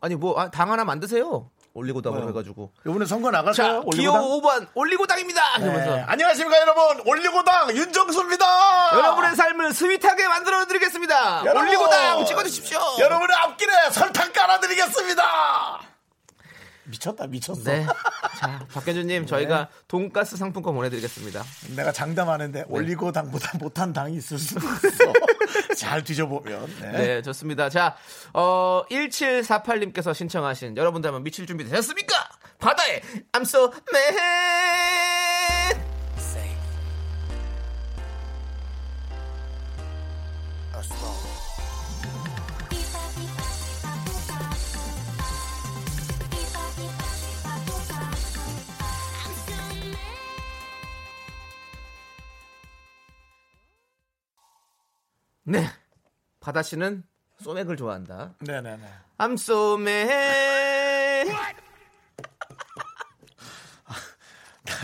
[0.00, 1.50] 아니 뭐 당 하나 만드세요.
[1.74, 2.30] 올리고당으로 뭐요?
[2.30, 2.72] 해가지고.
[2.86, 3.82] 이번에 선거 자, 나갈까요?
[3.90, 4.22] 기호 올리고당.
[4.22, 5.58] 5번 올리고당입니다.
[5.58, 6.04] 네.
[6.06, 8.44] 안녕하십니까 여러분 올리고당 윤정수입니다.
[8.96, 11.42] 여러분의 삶을 스윗하게 만들어 드리겠습니다.
[11.44, 11.62] 여러분!
[11.68, 12.78] 올리고당 찍어주십시오.
[12.98, 15.22] 여러분의 앞길에 설탕 깔아드리겠습니다.
[16.84, 17.62] 미쳤다 미쳤어.
[17.64, 17.86] 네.
[18.40, 21.44] 자, 박현주님 저희가 돈가스 상품권 보내드리겠습니다.
[21.76, 22.64] 내가 장담하는데 네.
[22.66, 25.04] 올리고당보다 못한 당이 있을 수도 있어.
[25.76, 26.66] 잘 뒤져보면.
[26.80, 26.92] 네.
[26.92, 27.68] 네, 좋습니다.
[27.68, 27.96] 자,
[28.32, 32.14] 어, 1748님께서 신청하신 여러분들 한번 미칠 준비 되셨습니까?
[32.58, 33.00] 바다에
[33.32, 35.38] I'm so mad.
[55.48, 55.64] 네.
[56.40, 57.02] 바다 씨는
[57.40, 58.34] 소맥을 좋아한다.
[58.40, 58.82] 네네네.
[59.18, 60.10] I'm so mad.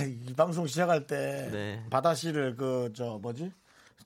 [0.07, 1.85] 이 방송 시작할 때 네.
[1.91, 3.53] 바다 씨를 그 저 뭐지?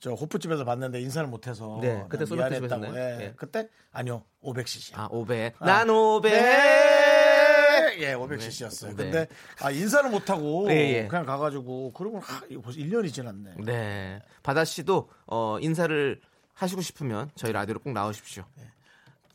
[0.01, 2.49] 저 호프집에서 봤는데 인사를 못해서 네, 그때 소맥.
[2.51, 2.95] 드시면서요?
[2.95, 3.17] 예.
[3.17, 3.33] 네.
[3.37, 4.93] 그때 아니요 500cc.
[4.97, 5.55] 아, 500.
[5.61, 6.33] 난 500.
[6.33, 7.97] 네.
[8.01, 8.91] 예, 500cc였어요.
[8.91, 8.95] 네.
[8.97, 9.27] 근데
[9.61, 11.07] 아, 인사를 못 하고 예, 예.
[11.09, 13.55] 그냥 가가지고 그러고 하, 벌써 1년이 지났네.
[13.65, 14.21] 네.
[14.45, 16.21] 바다 씨도 어, 인사를
[16.59, 18.45] 하시고 싶으면 저희 라디오로 꼭 나오십시오.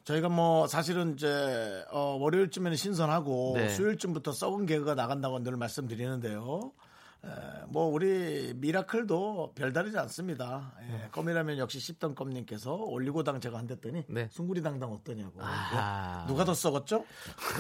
[0.04, 3.70] 저희가 뭐 사실은 이제 어, 월요일쯤에는 신선하고 네.
[3.70, 6.74] 수요일쯤부터 썩은 개그가 나간다고 늘 말씀드리는데요.
[7.26, 7.30] 에,
[7.70, 10.74] 뭐 우리 미라클도 별다르지 않습니다.
[10.82, 14.28] 예, 껌이라면 역시 씹던 껌님께서 올리고당 제가 한 댔더니 네.
[14.30, 15.42] 숭구리당당 어떠냐고.
[15.42, 16.26] 아하.
[16.28, 17.06] 누가 더 썩었죠?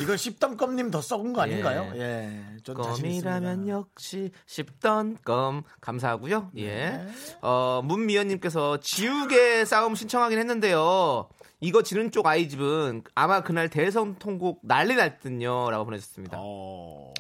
[0.02, 1.91] 이거 씹던 껌님 더 썩은 거 아닌가요?
[1.95, 1.99] 예.
[2.02, 3.67] 예, 전 자신 껌이라면.
[3.69, 6.52] 역시 씹던 껌 감사하고요.
[6.58, 6.67] 예.
[6.73, 7.08] 네.
[7.41, 11.30] 어, 문미연님께서 지우개 싸움 신청하긴 했는데요.
[11.62, 16.38] 이거 지는 쪽 아이 집은 아마 그날 대선 통곡 난리 날 듯요라고 보내주셨습니다.
[16.41, 17.13] 어,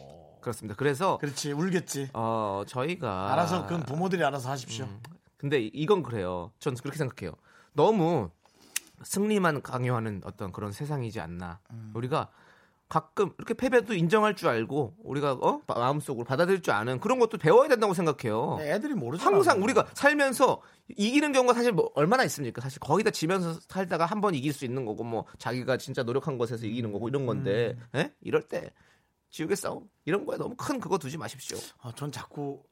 [0.43, 0.75] 그렇습니다.
[0.77, 2.09] 그래서 그렇지 울겠지.
[2.13, 4.87] 어 저희가 알아서 그건 부모들이 알아서 하십시오.
[5.37, 6.51] 근데 이- 이건 그래요.
[6.59, 7.33] 전 그렇게 생각해요.
[7.73, 8.29] 너무
[9.03, 11.59] 승리만 강요하는 어떤 그런 세상이지 않나.
[11.71, 11.91] 음.
[11.95, 12.29] 우리가
[12.89, 17.39] 가끔 이렇게 패배도 인정할 줄 알고 우리가 어 마- 마음속으로 받아들일 줄 아는 그런 것도
[17.39, 18.57] 배워야 된다고 생각해요.
[18.59, 19.31] 네, 애들이 모르잖아.
[19.35, 20.61] 항상 우리가 살면서
[20.95, 22.61] 이기는 경우가 사실 뭐 얼마나 있습니까?
[22.61, 26.37] 사실 거의 다 지면서 살다가 한 번 이길 수 있는 거고 뭐 자기가 진짜 노력한
[26.37, 27.99] 것에서 이기는 거고 이런 건데 음.
[27.99, 28.13] 예?
[28.21, 28.69] 이럴 때
[29.33, 31.57] 지우개 싸움 이런 거에 너무 큰 그거 두지 마십시오.
[31.81, 32.63] 아, 전 자꾸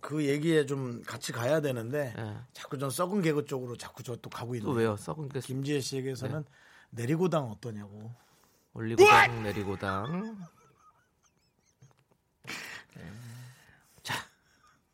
[0.00, 2.36] 그 얘기에 좀 같이 가야 되는데 예.
[2.52, 4.66] 자꾸 전 썩은 개그 쪽으로 자꾸 저 또 가고 있는.
[4.68, 4.96] 또 왜요?
[4.96, 6.44] 썩은 게 김지혜 씨에게서는
[6.90, 8.12] 내리고당 어떠냐고.
[8.74, 10.36] 올리고당 내리고당.
[14.02, 14.14] 자,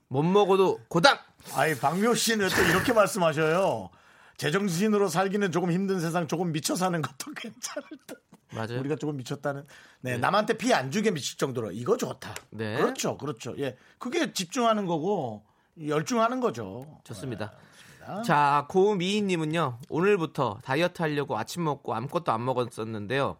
[0.09, 1.18] 못 먹어도 고당.
[1.54, 3.88] 아이 박묘 씨는 또 이렇게 말씀하셔요.
[4.37, 8.22] 제정신으로 살기는 조금 힘든 세상 조금 미쳐 사는 것도 괜찮을 듯.
[8.54, 8.80] 맞아요.
[8.80, 9.66] 우리가 조금 미쳤다는.
[10.00, 12.34] 네, 남한테 피해 안 주게 미칠 정도로 이거 좋다.
[12.50, 12.76] 네.
[12.76, 13.54] 그렇죠, 그렇죠.
[13.58, 15.44] 예, 그게 집중하는 거고
[15.87, 17.00] 열중하는 거죠.
[17.04, 17.52] 좋습니다.
[18.24, 23.37] 자, 고미희 님은요, 오늘부터 다이어트 하려고 아침 먹고 아무것도 안 먹었었는데요.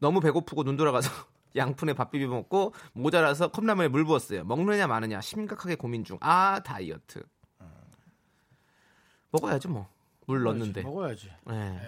[0.00, 1.08] 너무 배고프고 눈 돌아가서
[1.54, 4.44] 양푼에 밥 비벼 먹고 모자라서 컵라면에 물 부었어요.
[4.44, 6.18] 먹느냐 마느냐 심각하게 고민 중.
[6.20, 7.22] 아, 다이어트.
[9.30, 9.88] 먹어야지 뭐.
[10.26, 10.82] 물 넣었는데.
[10.82, 11.30] 먹어야지.
[11.46, 11.80] 네.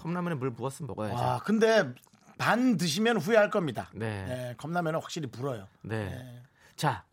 [0.00, 1.14] 컵라면에 물 부었으면 먹어야지.
[1.14, 1.92] 와, 근데
[2.38, 3.90] 반 드시면 후회할 겁니다.
[3.94, 4.24] 네.
[4.26, 5.66] 네, 컵라면은 확실히 불어요.
[5.82, 6.42] 네.
[6.76, 7.04] 자,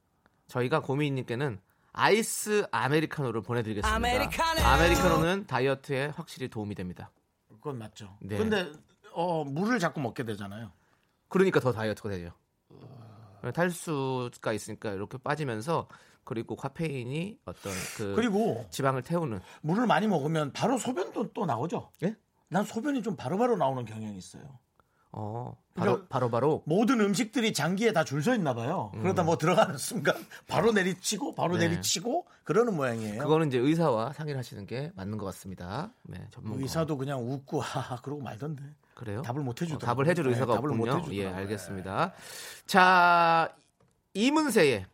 [0.48, 1.60] 저희가 고민님께는
[1.92, 3.94] 아이스 아메리카노를 보내드리겠습니다.
[3.96, 5.20] 아메리카노.
[5.24, 7.12] 는 다이어트에 확실히 도움이 됩니다.
[7.50, 8.16] 그건 맞죠.
[8.22, 8.38] 네.
[8.38, 8.72] 근데
[9.14, 10.72] 어, 물을 자꾸 먹게 되잖아요.
[11.28, 12.32] 그러니까 더 다이어트가 되죠.
[13.54, 15.88] 탈수가 있으니까 이렇게 빠지면서
[16.24, 21.92] 그리고 카페인이 어떤 그 그리고 지방을 태우는 물을 많이 먹으면 바로 소변도 또 나오죠.
[22.04, 22.16] 예?
[22.50, 24.44] 난 소변이 좀 바로바로 나오는 경향이 있어요.
[25.12, 28.92] 어 바로 그러니까- 바로 바로 모든 음식들이 장기에 다 줄 서 있나 봐요.
[28.94, 30.16] 그러다 뭐 들어가는 순간
[30.48, 31.60] 바로 내리치고 바로 음.
[31.60, 31.68] 네.
[31.70, 33.24] 내리치고 그러는 모양이에요.
[33.24, 35.92] 그거는 이제 의사와 상의를 하시는 게 맞는 것 같습니다.
[36.04, 36.62] 네, 전문가.
[36.62, 38.64] 의사도 그냥 웃고 하하 그러고 말던데.
[38.96, 39.22] 그래요?
[39.22, 39.86] 답을 못 해주더라고요.
[39.92, 41.16] 어, 답을 해줄 네, 의사가 못 없군요.
[41.16, 42.14] 예, 알겠습니다.
[42.66, 43.56] 자,
[44.14, 44.86] 이문세의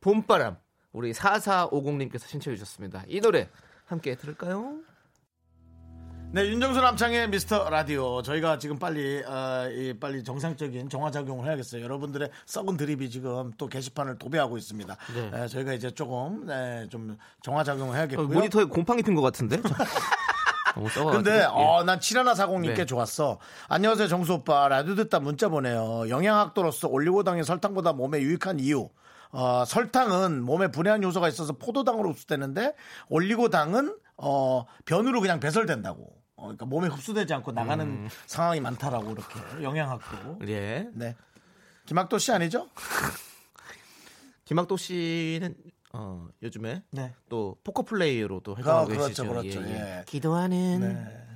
[0.00, 0.56] 봄바람
[0.92, 3.04] 우리 4450님께서 신청해 주셨습니다.
[3.08, 3.48] 이 노래
[3.86, 4.80] 함께 들을까요?
[6.30, 8.20] 네, 윤정수 남창의 미스터 라디오.
[8.20, 11.82] 저희가 지금 빨리 어, 이 빨리 정상적인 정화 작용을 해야겠어요.
[11.82, 14.96] 여러분들의 썩은 드립이 지금 또 게시판을 도배하고 있습니다.
[15.14, 15.30] 네.
[15.34, 18.28] 에, 저희가 이제 조금 네, 좀 정화 작용을 어, 해야겠고요.
[18.28, 19.60] 모니터에 곰팡이 핀 것 같은데?
[21.12, 21.44] 근데 예.
[21.50, 22.84] 어, 난 7140님께 네.
[22.84, 23.38] 좋았어.
[23.68, 24.68] 안녕하세요, 정수 오빠.
[24.68, 26.08] 라디오 듣다 문자 보내요.
[26.10, 28.90] 영양학도로서 올리고당이 설탕보다 몸에 유익한 이유.
[29.30, 32.74] 어, 설탕은 몸에 분해한 요소가 있어서 포도당으로 흡수되는데
[33.08, 36.17] 올리고당은 어, 변으로 그냥 배설된다고.
[36.38, 38.08] 어, 그러니까 몸에 흡수되지 않고 나가는 음.
[38.26, 40.38] 상황이 많다라고 이렇게 영양학도.
[40.46, 40.88] 예.
[40.94, 41.16] 네.
[41.86, 42.68] 김학도 씨 아니죠?
[44.44, 45.56] 김학도 씨는
[45.92, 47.12] 어, 요즘에 네.
[47.28, 49.28] 또 포커 플레이어로도 활동하고 그렇죠, 계시죠.
[49.28, 49.62] 그렇죠.
[49.62, 50.04] 예.
[50.06, 51.27] 기도하는 네.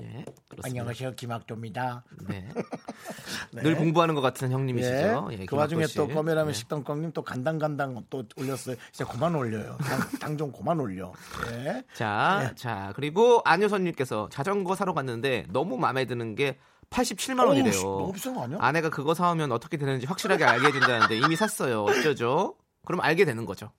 [0.00, 0.24] 예.
[0.62, 2.04] 안녕하세요, 김학도입니다.
[2.28, 2.48] 네.
[3.52, 3.62] 네.
[3.62, 5.28] 늘 공부하는 것 같은 형님이시죠.
[5.32, 5.38] 예.
[5.40, 5.96] 예, 그 와중에 씨.
[5.96, 6.52] 또 껌이라면 네.
[6.52, 8.76] 식당 껌님 또 간당간당 또 올렸어요.
[8.92, 9.76] 이제 그만 올려요.
[10.20, 11.12] 당좀 그만 올려.
[11.50, 11.82] 예.
[11.94, 12.54] 자, 예.
[12.54, 16.58] 자 그리고 안효선님께서 자전거 사러 갔는데 너무 마음에 드는 게
[16.90, 17.72] 87만 원이래요.
[17.72, 18.58] 씨, 너무 비싼 거 아니야?
[18.60, 21.82] 아내가 그거 사오면 어떻게 되는지 확실하게 알게 해준다는데 이미 샀어요.
[21.84, 22.56] 어쩌죠?
[22.84, 23.72] 그럼 알게 되는 거죠.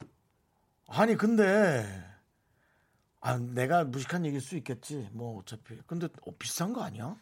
[0.87, 1.85] 아니 근데
[3.21, 5.07] 아 내가 무식한 얘기일 수 있겠지.
[5.13, 7.15] 뭐 어차피 근데 어, 비싼 거 아니야?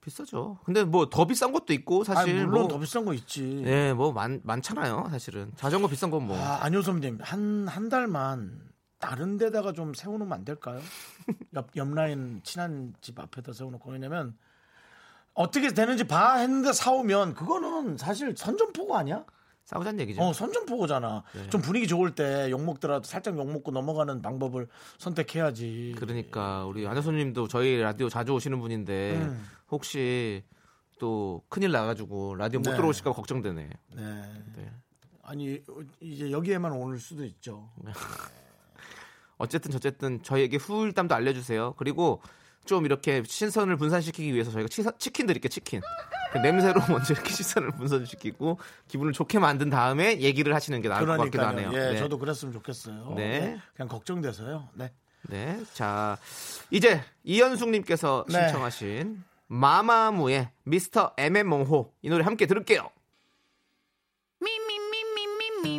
[0.00, 0.58] 비싸죠.
[0.64, 3.62] 근데 뭐 더 비싼 것도 있고 아니 사실 물론 뭐, 더 비싼 거 있지.
[3.64, 5.06] 예, 뭐 많, 많잖아요.
[5.10, 6.36] 사실은 자전거 비싼 건 뭐.
[6.38, 8.60] 아 안효섭님 한 한 달만
[8.98, 10.80] 다른 데다가 좀 세워 놓으면 안 될까요?
[11.54, 14.36] 옆, 옆 라인 친한 집 앞에다 세워 놓고 왜냐면
[15.34, 19.24] 어떻게 되는지 봐 했는데 사오면 그거는 사실 선전포고 아니야?
[19.64, 20.22] 싸우자는 얘기죠.
[20.22, 21.22] 어, 선전포고잖아.
[21.34, 21.50] 네.
[21.50, 25.94] 좀 분위기 좋을 때 욕먹더라도 살짝 욕먹고 넘어가는 방법을 선택해야지.
[25.98, 29.46] 그러니까 우리 안효선님도 저희 라디오 자주 오시는 분인데 음.
[29.70, 30.44] 혹시
[30.98, 32.76] 또 큰일 나가지고 라디오 못 네.
[32.76, 33.70] 들어오실까 걱정되네.
[33.96, 34.22] 네.
[34.56, 34.72] 네.
[35.22, 37.70] 아니, 어, 이제 여기에만 올 수도 있죠.
[39.38, 41.74] 어쨌든 저쨌든 저희에게 후일담도 알려주세요.
[41.78, 42.20] 그리고
[42.64, 45.48] 좀 이렇게 신선을 분산시키기 위해서 저희가 치사- 치킨 드릴게요.
[45.50, 45.80] 치킨.
[46.32, 51.16] 그 냄새로 먼저 이렇게 시선을 분산시키고 기분을 좋게 만든 다음에 얘기를 하시는 게 나을 것
[51.18, 51.66] 같기도 그러니까요.
[51.68, 51.80] 하네요.
[51.88, 51.98] 예, 네.
[51.98, 53.12] 저도 그랬으면 좋겠어요.
[53.16, 53.40] 네.
[53.40, 54.68] 네, 그냥 걱정돼서요.
[54.74, 54.92] 네.
[55.28, 55.60] 네.
[55.72, 56.18] 자,
[56.70, 58.40] 이제 이현숙님께서 네.
[58.48, 62.90] 신청하신 마마무의 미스터 MM몽호 이 노래 함께 들을게요.
[64.42, 65.78] Me,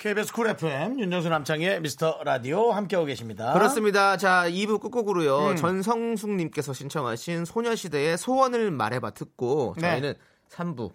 [0.00, 3.52] KBS 쿨 FM 윤정수 남창의 미스터 라디오 함께하고 계십니다.
[3.52, 4.16] 그렇습니다.
[4.16, 5.48] 자, 2부 끝곡으로요.
[5.50, 5.56] 음.
[5.56, 9.90] 전성숙님께서 신청하신 소녀시대의 소원을 말해봐 듣고 네.
[9.90, 10.14] 저희는
[10.52, 10.92] 3부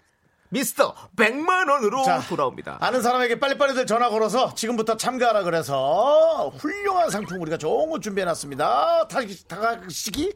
[0.50, 2.80] 미스터 100만 원으로 자, 돌아옵니다.
[2.82, 9.08] 아는 사람에게 빨리빨리들 전화 걸어서 지금부터 참가하라 그래서 훌륭한 상품 우리가 좋은 거 준비해놨습니다.
[9.08, 10.34] 다, 다가시기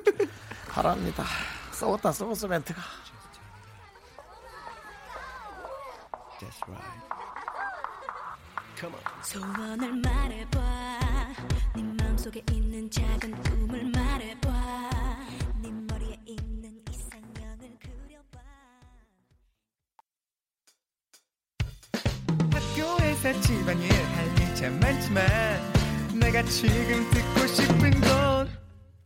[0.70, 1.24] 바랍니다.
[1.72, 2.80] 썩었다 썩었어 멘트가.
[9.24, 10.60] 소원을 말해봐
[11.74, 14.90] 네 마음속에 있는 작은 꿈을 말해봐
[15.60, 18.38] 네 머리에 있는 이상형을 그려봐
[22.52, 25.26] 학교에서 집안일 할일참 많지만
[26.14, 28.48] 내가 지금 듣고 싶은 건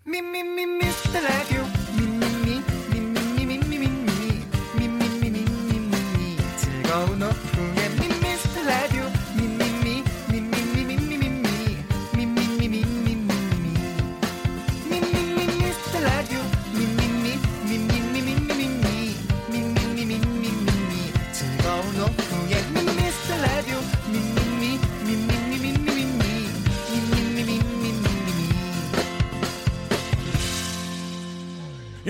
[0.05, 1.65] 미미미 미스터 라디오
[1.97, 4.45] 미미미 미미미 미미미
[4.77, 7.72] 미미미 미미미 즐거운 오후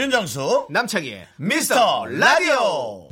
[0.02, 3.08] 윤정수 남창희의 미스터 라디오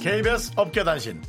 [0.00, 1.22] KBS 업계단신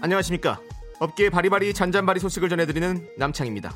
[0.00, 0.60] 안녕하십니까.
[1.00, 3.74] 업계의 바리바리 잔잔바리 소식을 전해드리는 남창입니다.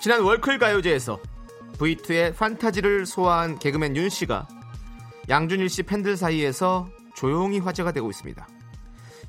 [0.00, 1.20] 지난 월클 가요제에서
[1.78, 4.46] V2의 판타지를 소화한 개그맨 윤 씨가
[5.28, 8.46] 양준일 씨 팬들 사이에서 조용히 화제가 되고 있습니다.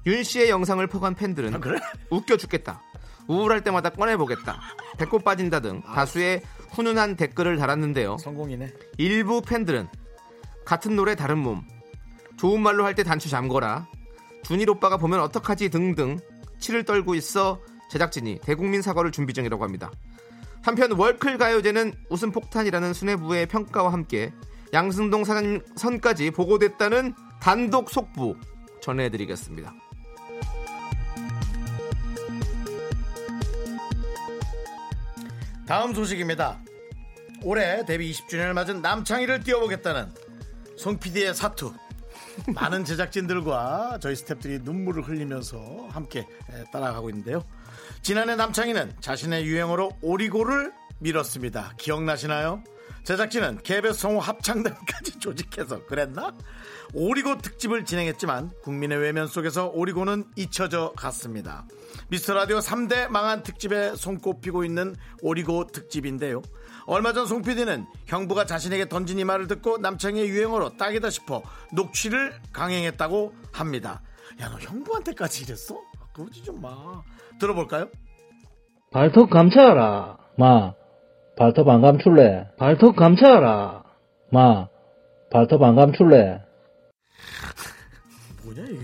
[0.06, 1.80] 윤 씨의 영상을 포간 팬들은 아, 그래?
[2.12, 2.82] 웃겨 죽겠다.
[3.28, 4.60] 우울할 때마다 꺼내보겠다.
[4.98, 8.18] 배꼽 빠진다 등 다수의 훈훈한 댓글을 달았는데요.
[8.20, 9.88] 성공이네 일부 팬들은
[10.66, 11.64] 같은 노래 다른 몸
[12.38, 13.88] 좋은 말로 할 때 단추 잠궈라
[14.44, 16.20] 준일 오빠가 보면 어떡하지 등등
[16.60, 19.92] 치를 떨고 있어 제작진이 대국민 사과를 준비 중이라고 합니다
[20.62, 24.32] 한편 월클 가요제는 웃음 폭탄이라는 수뇌부의 평가와 함께
[24.74, 28.36] 양승동 사장님 선까지 보고됐다는 단독 속보
[28.82, 29.74] 전해드리겠습니다
[35.66, 36.60] 다음 소식입니다.
[37.44, 40.12] 올해 데뷔 20주년을 맞은 남창희를 띄워보겠다는
[40.78, 41.72] 송 PD의 사투.
[42.56, 47.44] 많은 제작진들과 저희 스태프들이 눈물을 흘리면서 함께 에, 따라가고 있는데요.
[48.02, 51.74] 지난해 남창희는 자신의 유행어로 오리고를 밀었습니다.
[51.78, 52.64] 기억나시나요?
[53.04, 56.34] 제작진은 KBS 성우 합창단까지 조직해서 그랬나?
[56.94, 61.66] 오리고 특집을 진행했지만 국민의 외면 속에서 오리고는 잊혀져 갔습니다.
[62.10, 66.42] 미스터 라디오 3대 망한 특집에 손꼽히고 있는 오리고 특집인데요.
[66.88, 72.34] 얼마 전 송 PD는 형부가 자신에게 던진 이 말을 듣고 남창의 유행어로 딱이다 싶어 녹취를
[72.52, 74.02] 강행했다고 합니다.
[74.42, 75.76] 야, 너 형부한테까지 이랬어?
[75.76, 77.04] 아, 그러지 좀 마.
[77.40, 77.90] 들어볼까요?
[78.92, 80.18] 발톱 감춰라.
[80.38, 80.74] 마,
[81.38, 82.48] 발톱 안 감출래.
[82.58, 83.84] 발톱 감춰라.
[84.32, 84.68] 마,
[85.32, 86.42] 발톱 안 감출래.
[88.44, 88.80] 뭐냐, 이게.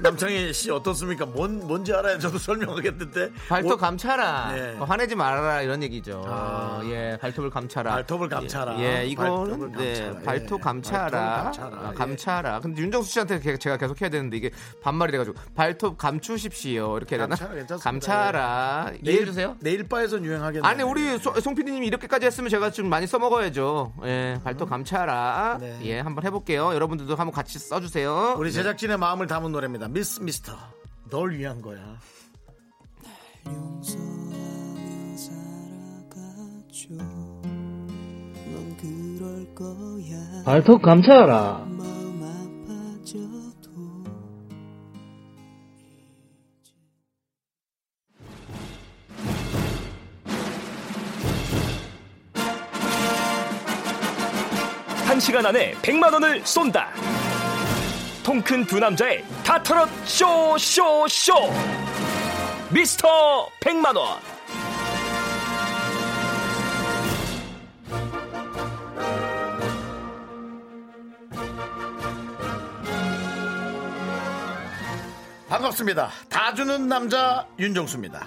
[0.00, 1.24] 남창희 씨 어떻습니까?
[1.26, 3.30] 뭔, 뭔지 알아야 저도 설명하겠는데.
[3.48, 4.76] 발톱 뭐- 감차라 네.
[4.78, 6.80] 화내지 말아라 이런 얘기죠 아.
[6.84, 8.78] 예 발톱을 감차라 발톱을 감차라.
[8.78, 10.20] 예, 예, 이거는 네, 감차라.
[10.24, 10.62] 발톱 예.
[10.62, 11.76] 감차라 발톱을 감차라.
[11.76, 11.94] 아, 예.
[11.96, 14.50] 감차라 근데 윤정수 씨한테 게- 제가 계속 해야 되는데 이게
[14.82, 17.78] 반말이 돼가지고 발톱 감추십시오 이렇게 해야 되나 감차라.
[17.80, 20.66] 감차라 이해해 주세요 내일 바에선 유행하겠네.
[20.66, 25.78] 아니 우리 소- 송 PD님이 이렇게까지 했으면 제가 좀 많이 써먹어야죠 예 발톱 감차라 네.
[25.84, 29.85] 예 한번 해볼게요 여러분들도 한번 같이 써주세요 우리 제작진의 마음을 담은 노래입니다.
[29.88, 30.52] 미스 미스터.
[31.10, 31.98] 널 위한 거야.
[40.44, 41.66] 발톱 감춰라.
[55.06, 56.90] 한 시간 안에 100만 원을 쏜다.
[58.26, 61.32] 통 큰 두 남자의 다터럿 쇼쇼쇼.
[62.72, 64.18] 미스터 100만 원.
[75.48, 76.10] 반갑습니다.
[76.28, 78.26] 다 주는 남자 윤정수입니다.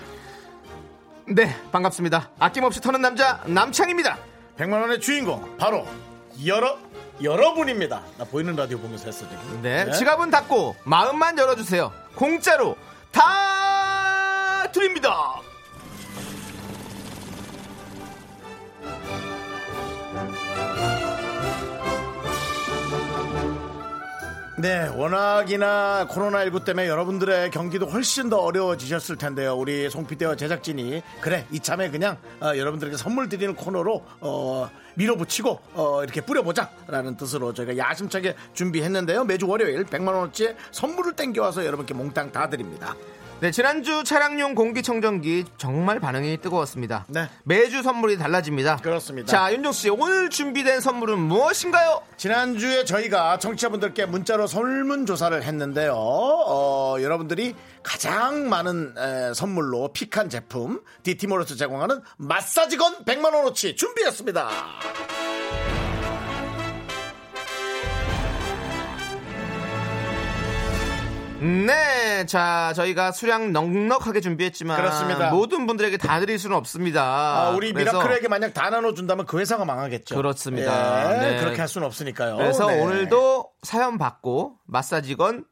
[1.27, 4.17] 네 반갑습니다 아낌없이 터는 남자 남창입니다
[4.57, 5.85] 100만 원의 주인공 바로
[6.43, 6.75] 여러
[7.21, 8.01] 여러분입니다.
[8.17, 9.62] 나 보이는 라디오 보면서 했어 지금.
[9.62, 11.91] 네, 지갑은 닫고 마음만 열어주세요.
[12.15, 12.75] 공짜로
[13.12, 15.41] 다 드립니다.
[24.61, 29.55] 네, 워낙이나 코로나19 때문에 여러분들의 경기도 훨씬 더 어려워지셨을 텐데요.
[29.55, 36.03] 우리 송 PD와 제작진이 그래 이참에 그냥 어, 여러분들에게 선물 드리는 코너로 어, 밀어붙이고 어,
[36.03, 39.23] 이렇게 뿌려보자라는 뜻으로 저희가 야심차게 준비했는데요.
[39.23, 42.95] 매주 월요일 100만 원어치 선물을 땡겨와서 여러분께 몽땅 다 드립니다.
[43.41, 47.06] 네, 지난주 차량용 공기청정기 정말 반응이 뜨거웠습니다.
[47.08, 47.30] 네.
[47.45, 48.78] 매주 선물이 달라집니다.
[48.78, 49.28] 그렇습니다.
[49.32, 52.02] 자, 윤종수 씨, 오늘 준비된 선물은 무엇인가요?
[52.17, 55.93] 지난주에 저희가 청취자분들께 문자로 설문조사를 했는데요.
[55.95, 64.50] 어, 여러분들이 가장 많은 에, 선물로 픽한 제품 디티모로스 제공하는 마사지건 100만원어치 준비했습니다.
[71.42, 75.29] 네, 자, 저희가 수량 넉넉하게 준비했지만 그렇습니다.
[75.31, 77.02] 모든 분들에게 다 드릴 수는 없습니다.
[77.04, 80.15] 아, 우리 미라클에게 만약 다 나눠준다면 그 회사가 망하겠죠.
[80.15, 81.15] 그렇습니다.
[81.15, 81.40] 예, 네.
[81.40, 82.35] 그렇게 할 수는 없으니까요.
[82.35, 82.81] 그래서 네.
[82.81, 85.46] 오늘도 사연 받고 마사지건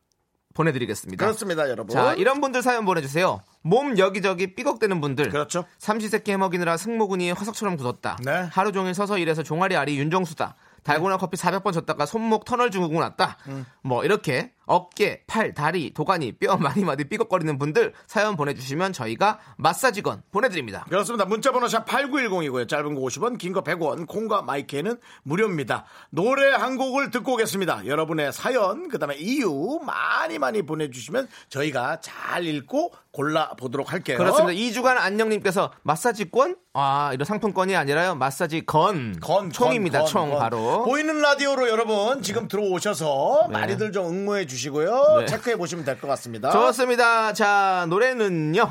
[0.54, 1.24] 보내드리겠습니다.
[1.24, 1.94] 그렇습니다, 여러분.
[1.94, 3.42] 자, 이런 분들 사연 보내주세요.
[3.62, 5.30] 몸 여기저기 삐걱대는 분들.
[5.30, 5.64] 그렇죠.
[5.78, 8.18] 삼시세끼 해먹이느라 승모근이 화석처럼 굳었다.
[8.26, 8.48] 네.
[8.52, 10.56] 하루 종일 서서 일해서 종아리 알이 윤정수다.
[10.84, 13.38] 달고나 커피 400번 줬다가 손목 터널 증후군 왔다.
[13.48, 13.66] 음.
[13.84, 20.22] 뭐 이렇게 어깨, 팔, 다리, 도가니, 뼈 많이 많이 삐걱거리는 분들 사연 보내주시면 저희가 마사지건
[20.32, 20.86] 보내드립니다.
[20.90, 21.26] 그렇습니다.
[21.26, 22.68] 문자번호 샵 8910이고요.
[22.70, 25.86] 짧은 거 50원, 긴 거 100원, 콩과 마이크는 무료입니다.
[26.12, 27.88] 노래 한 곡을 듣고 오겠습니다.
[27.88, 34.18] 여러분의 사연, 그 다음에 이유 많이 많이 보내주시면 저희가 잘 읽고 골라보도록 할게요.
[34.18, 34.54] 그렇습니다.
[34.54, 36.56] 2주간 안녕님께서 마사지권?
[36.74, 38.14] 아, 이런 상품권이 아니라요.
[38.14, 39.18] 마사지 건.
[39.20, 40.00] 건, 총입니다.
[40.02, 40.40] 건, 총 건.
[40.40, 40.84] 바로.
[40.84, 43.54] 보이는 라디오로 여러분 지금 들어오셔서 네.
[43.54, 45.20] 많이들 좀 응모해 주시고 요.
[45.20, 45.26] 네.
[45.26, 46.52] 체크해 보시면 될 것 같습니다.
[46.52, 47.34] 좋습니다.
[47.34, 48.68] 자, 노래는요.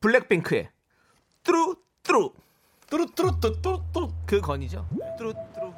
[0.00, 0.70] 블랙핑크의
[1.42, 2.32] 뚜루 뚜루
[2.90, 4.86] 뚜루 뚜루 뚜루 뚜루 그 건이죠.
[5.18, 5.72] 뚜루 뚜루.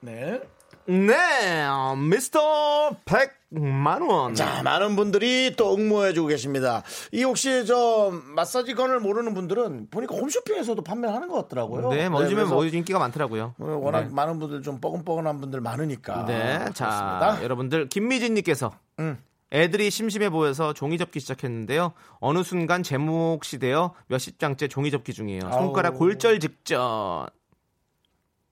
[0.00, 0.40] 네.
[0.86, 4.34] 네, 어, 미스터 100 만 원.
[4.34, 6.84] 자, 많은 분들이 또 응모해주고 계십니다.
[7.10, 11.90] 이 혹시 저 마사지건을 모르는 분들은 보니까 홈쇼핑에서도 판매하는 것 같더라고요.
[11.90, 13.54] 네, 뭐 요즘에 뭐 인기가 많더라고요.
[13.58, 14.08] 어, 워낙 네.
[14.12, 16.26] 많은 분들 좀 뻐근뻐근한 분들 많으니까.
[16.26, 17.42] 네, 자, 그렇습니다.
[17.42, 19.18] 여러분들 김미진님께서 음.
[19.52, 21.92] 애들이 심심해 보여서 종이 접기 시작했는데요.
[22.20, 25.40] 어느 순간 제목시 되어 몇십 장째 종이 접기 중이에요.
[25.50, 25.98] 손가락 아우.
[25.98, 27.26] 골절 직전.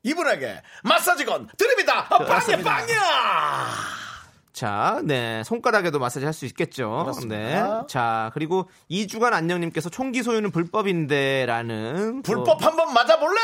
[0.02, 2.06] 이분에게 마사지건 드립니다.
[2.10, 2.62] 아, 빵야.
[2.64, 3.97] 빵야.
[4.58, 5.44] 자, 네.
[5.44, 6.90] 손가락에도 마사지 할 수 있겠죠.
[7.04, 7.36] 그렇습니다.
[7.36, 7.86] 네.
[7.88, 12.22] 자, 그리고 이주간 안녕님께서 총기 소유는 불법인데 라는.
[12.22, 13.38] 불법 한번 맞아볼래?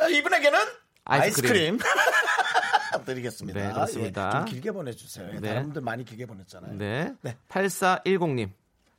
[0.00, 0.58] 어, 이분에게는
[1.04, 1.78] 아이스크림.
[1.78, 1.78] 아이스크림.
[3.04, 3.60] 드리겠습니다.
[3.60, 4.28] 네, 그렇습니다.
[4.28, 5.28] 예, 좀 길게 보내주세요.
[5.34, 5.48] 예, 네.
[5.48, 6.74] 다른 분들 많이 길게 보냈잖아요.
[6.78, 7.12] 네.
[7.22, 7.36] 네.
[7.48, 8.50] 8410님.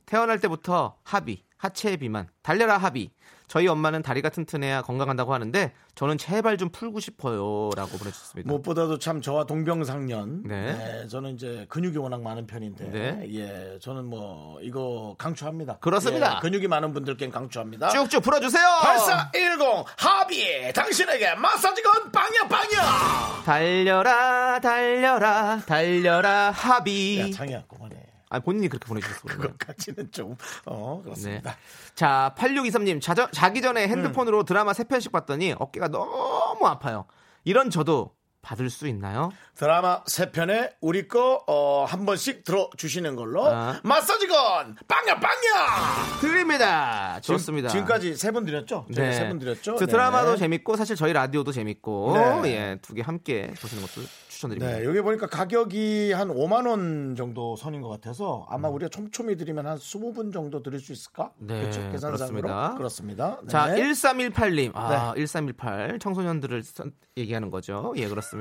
[0.04, 3.10] 태어날 때부터 합의, 하체 비만, 달려라 합의.
[3.48, 7.70] 저희 엄마는 다리가 튼튼해야 건강한다고 하는데 저는 제발 좀 풀고 싶어요.
[7.76, 8.48] 라고 보내주셨습니다.
[8.48, 10.44] 무엇보다도 참 저와 동병상련.
[10.46, 10.72] 네.
[10.72, 13.26] 네, 저는 이제 근육이 워낙 많은 편인데, 네.
[13.34, 15.78] 예, 저는 뭐 이거 강추합니다.
[15.78, 16.36] 그렇습니다.
[16.36, 17.90] 예, 근육이 많은 분들께는 강추합니다.
[17.90, 18.66] 쭉쭉 풀어주세요.
[18.82, 23.42] 8410 합의 당신에게 마사지건 빵야 빵야.
[23.44, 27.20] 달려라, 달려라, 달려라 합의.
[27.20, 27.91] 야 창이야 그만해.
[28.32, 29.38] 아, 본인이 그렇게 보내주셨어요.
[29.38, 31.50] 그것까지는 좀, 어, 그렇습니다.
[31.50, 31.56] 네.
[31.94, 37.04] 자, 8623님, 자, 자기 전에 핸드폰으로 드라마 3편씩 봤더니 어깨가 너무 아파요.
[37.44, 39.30] 이런 저도 받을 수 있나요?
[39.54, 43.46] 드라마 세 편에 우리 거, 어, 한 번씩 들어주시는 걸로.
[43.46, 43.80] 아.
[43.84, 46.20] 마사지건 빵야 빵야.
[46.20, 47.20] 드립니다.
[47.22, 47.68] 좋습니다.
[47.68, 48.86] 지금, 까지 세번 드렸죠?
[48.88, 49.12] 네.
[49.12, 49.76] 세번 드렸죠?
[49.76, 49.92] 그 네.
[49.92, 52.50] 드라마도 재밌고 사실 저희 라디오도 재밌고 네.
[52.52, 54.76] 예, 두 개 함께 보시는 것도 추천드립니다.
[54.78, 59.66] 네, 여기 보니까 가격이 한 5만 원 정도 선인 것 같아서 아마 우리가 촘촘히 드리면
[59.66, 61.30] 한 20분 정도 드릴 수 있을까?
[61.40, 61.46] 음.
[61.46, 61.80] 네, 그렇죠?
[61.92, 62.74] 계산상으로 그렇습니다.
[62.76, 63.38] 그렇습니다.
[63.42, 63.48] 네.
[63.48, 64.72] 자, 1318님.
[64.74, 65.98] 아, 1318.
[66.00, 67.92] 청소년들을 선- 얘기하는 거죠.
[67.96, 68.31] 예, 그렇습니다.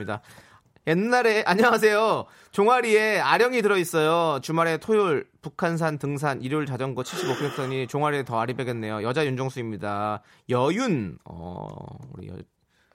[0.88, 2.26] 옛날에 안녕하세요.
[2.52, 4.40] 종아리에 아령이 들어 있어요.
[4.42, 9.04] 주말에 토요일 북한산 등산 일요일 자전거 75km 했더니 종아리에 더 알이 배겠네요.
[9.04, 10.24] 여자 윤정수입니다.
[10.50, 11.20] 여윤.
[11.26, 11.76] 어,
[12.14, 12.36] 우리 여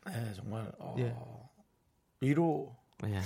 [0.06, 1.14] 네, 정말 어, 예.
[2.20, 2.74] 위로
[3.06, 3.20] 예.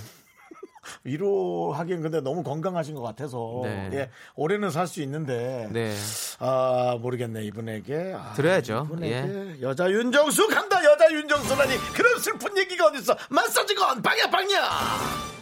[1.05, 3.91] 위로하기엔 근데 너무 건강하신 것 같아서 네.
[3.93, 5.95] 예, 올해는 살 수 있는데 네.
[6.41, 8.87] 아 모르겠네 이분에게 아, 드려야죠.
[8.87, 14.69] 이분에게 여자 윤정수 간다 여자 윤정수라니 그런 슬픈 얘기가 어딨어 마사지건 빵야 빵야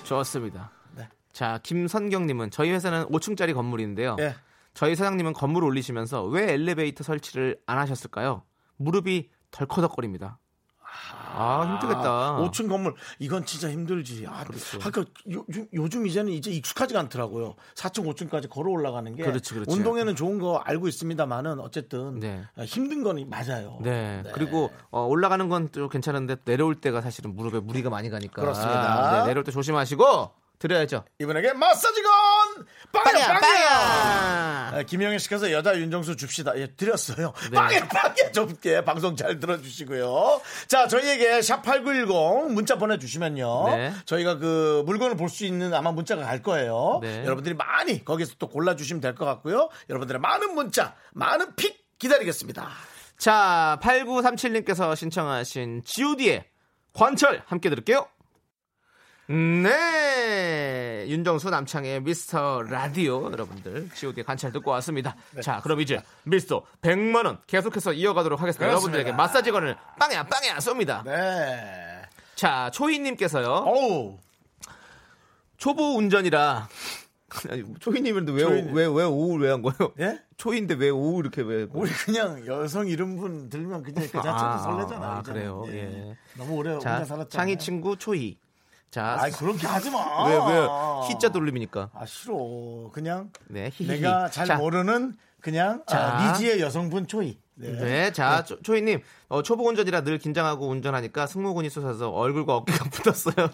[0.04, 0.70] 좋습니다.
[0.96, 1.08] 네.
[1.32, 4.16] 자, 김선경님은 저희 회사는 5층짜리 건물인데요.
[4.20, 4.34] 예.
[4.74, 8.42] 저희 사장님은 건물 올리시면서 왜 엘리베이터 설치를 안 하셨을까요?
[8.76, 10.38] 무릎이 덜커덕거립니다.
[11.30, 12.36] 아, 힘들겠다.
[12.38, 14.26] 5층 건물 이건 진짜 힘들지.
[14.28, 14.78] 아, 그렇죠.
[14.82, 17.54] 아까 요즘, 요즘 이제는 이제 익숙하지가 않더라고요.
[17.74, 19.70] 4층 5층까지 걸어 올라가는 게 그렇지, 그렇지.
[19.76, 22.42] 운동에는 좋은 거 알고 있습니다만은 어쨌든 네.
[22.64, 23.78] 힘든 건 맞아요.
[23.82, 24.22] 네.
[24.32, 28.40] 그리고 어, 올라가는 건 또 괜찮은데 내려올 때가 사실은 무릎에 무리가 많이 가니까.
[28.40, 29.20] 그렇습니다.
[29.22, 31.04] 네, 내려올 때 조심하시고 드려야죠.
[31.20, 32.10] 이분에게 마사지건
[32.92, 34.70] 빵야 빵야, 빵야.
[34.74, 36.58] 아, 김영애 씨께서 여자 윤정수 줍시다.
[36.58, 37.32] 예, 드렸어요.
[37.50, 37.56] 네.
[37.56, 40.40] 빵야 빵야 좁게 방송 잘 들어주시고요.
[40.66, 43.68] 자, 저희에게 샵 #8910 문자 보내주시면요.
[43.70, 43.92] 네.
[44.04, 47.00] 저희가 그 물건을 볼 수 있는 아마 문자가 갈 거예요.
[47.02, 47.22] 네.
[47.24, 49.68] 여러분들이 많이 거기서 또 골라주시면 될 것 같고요.
[49.90, 52.68] 여러분들의 많은 문자, 많은 픽 기다리겠습니다.
[53.18, 56.44] 자, 8937님께서 신청하신 GOD의
[56.94, 58.06] 관철 함께 들을게요.
[59.28, 61.04] 네.
[61.08, 65.16] 윤정수 남창의 미스터 라디오 여러분들 GOD의 관철 듣고 왔습니다.
[65.34, 65.42] 네.
[65.42, 68.66] 자, 그럼 이제 미스터 100만 원 계속해서 이어가도록 하겠습니다.
[68.66, 68.98] 그렇습니다.
[68.98, 71.04] 여러분들에게 마사지건을 빵야 빵야 쏩니다.
[71.04, 72.02] 네.
[72.34, 73.46] 자, 초희 님께서요.
[73.48, 74.18] 어우.
[75.58, 76.68] 초보 운전이라
[77.80, 78.74] 초희님인데 왜, 초희님.
[78.74, 79.92] 왜, 왜 오우 왜 한 거예요?
[80.00, 80.18] 예?
[80.38, 81.66] 초인데 왜 오우 이렇게 왜?
[81.72, 85.10] 우리 그냥 여성 이름분 들면 그냥 그 자체도 아, 설레잖아요.
[85.10, 85.22] 아.
[85.22, 85.64] 그래요?
[85.68, 86.16] 예.
[86.38, 87.28] 너무 오래 혼자 자, 살았잖아요.
[87.28, 88.38] 창희 친구 초희.
[88.90, 90.26] 자, 아이 그렇게 하지 마.
[90.26, 90.66] 왜, 왜,
[91.08, 91.90] 희자 돌림이니까.
[91.94, 92.34] 아 싫어.
[92.92, 94.00] 그냥 네, 히히히.
[94.00, 96.16] 내가 잘 자, 모르는 그냥 자.
[96.16, 97.38] 아, 미지의 여성분 초이.
[97.54, 97.72] 네.
[97.72, 103.50] 네, 자, 초- 초희님, 어, 초보 운전이라 늘 긴장하고 운전하니까 승모근이 솟아서 얼굴과 어깨가 붙었어요.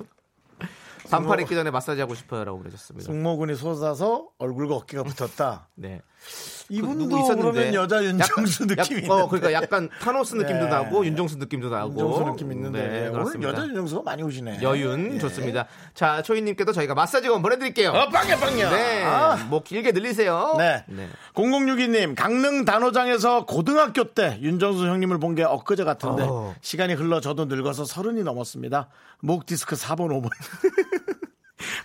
[1.11, 3.07] 반팔 입기 전에 마사지 하고 싶어요라고 그러셨습니다.
[3.07, 5.69] 승모근이 솟아서 얼굴과 어깨가 붙었다.
[5.75, 6.01] 네.
[6.71, 7.53] 이분도 누구 있었는데.
[7.53, 9.29] 그러면 여자 윤정수 느낌이 약- 어.
[9.29, 10.71] 그러니까 약간 타노스 느낌도 네.
[10.71, 11.91] 나고 윤정수 느낌도 나고.
[11.91, 13.51] 윤정수 느낌 있는데 네, 오늘 그렇습니다.
[13.53, 14.63] 여자 윤정수가 많이 오시네.
[14.63, 15.19] 여윤 예.
[15.19, 15.67] 좋습니다.
[15.93, 17.91] 자, 초희님께도 저희가 마사지건 보내드릴게요.
[17.91, 18.71] 어, 빵야 빵야.
[18.71, 19.37] 네, 아.
[19.51, 20.55] 뭐 길게 늘리세요.
[20.57, 20.85] 네.
[21.35, 26.55] 0062님, 강릉 단호장에서 고등학교 때 윤정수 형님을 본 게 엊그제 같은데 어.
[26.63, 28.89] 시간이 흘러 저도 늙어서 서른이 넘었습니다.
[29.21, 30.31] 목 디스크 4번 5번.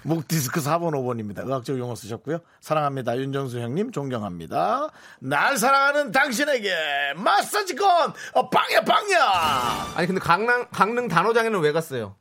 [0.04, 1.46] 목 디스크 4번 5번입니다.
[1.46, 2.40] 의학적 용어 쓰셨고요.
[2.62, 3.18] 사랑합니다.
[3.18, 4.90] 윤정수 형님 존경합니다.
[5.20, 6.70] 날 사랑하는 당신에게
[7.16, 9.94] 마사지건 어, 빵야 빵야.
[9.96, 12.16] 아니 근데 강릉 강릉 단호장에는 왜 갔어요?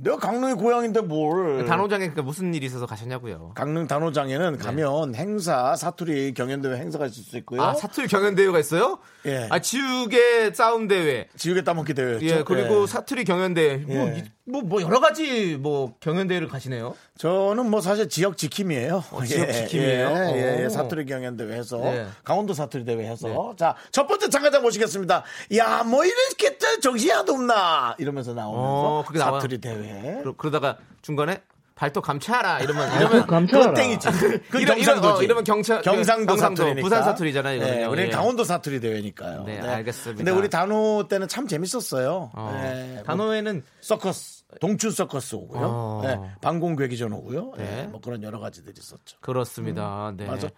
[0.00, 1.66] 내가 강릉이 고향인데 뭘?
[1.66, 3.50] 단호장에 그러니까 무슨 일이 있어서 가셨냐고요?
[3.56, 7.60] 강릉 단호장에는 가면 행사 사투리 경연대회 행사가 있을 수 있고요.
[7.60, 8.98] 아 사투리 경연 대회가 있어요?
[9.26, 9.48] 예.
[9.50, 11.26] 아 지우개 싸움 대회.
[11.36, 12.26] 지우개 따먹기 대회였죠.
[12.26, 12.86] 예 그리고 예.
[12.86, 13.76] 사투리 경연 대회.
[13.78, 14.18] 뭐, 예.
[14.18, 16.94] 이- 뭐, 뭐 여러 가지 뭐 경연 대회를 가시네요.
[17.18, 19.04] 저는 뭐 사실 지역 지킴이에요.
[19.10, 20.08] 어, 지역 지킴이에요?
[20.08, 20.64] 예, 예, 예.
[20.66, 20.68] 오.
[20.70, 22.06] 사투리 경연대회 해서 네.
[22.24, 25.22] 강원도 사투리 대회 해서 자첫 번째 참가자 모시겠습니다.
[25.56, 29.04] 야 뭐 이렇게 저 정신이 하도 없나 이러면서 나오면서 어?
[29.18, 30.18] 사투리 대회.
[30.22, 31.42] 그러, 그러다가 중간에
[31.78, 33.26] 발톱 감차라 이러면 이러면.
[33.26, 34.08] 그건 땡이지.
[34.50, 35.04] 그건 이런- 이런-.
[35.04, 36.82] 어, 이러면 경차- 경상도 경상도, 사투리니까.
[36.82, 37.60] 부산 사투리잖아요.
[37.60, 38.12] 네, 우리는 예.
[38.12, 39.44] 강원도 사투리 대회니까요.
[39.44, 40.16] 네, 알겠습니다.
[40.24, 42.32] 근데 우리 단호 때는 참 재밌었어요.
[42.34, 45.60] 어, 네, 뭐 단호에는 서커스, 동춘 서커스 오고요.
[45.62, 46.00] 어.
[46.02, 47.52] 네, 방공괴기전 오고요.
[47.56, 47.86] 네, 네.
[47.86, 49.16] 뭐 그런 여러 가지들이 있었죠.
[49.20, 50.12] 그렇습니다.
[50.16, 50.26] 네.
[50.26, 50.48] 맞아.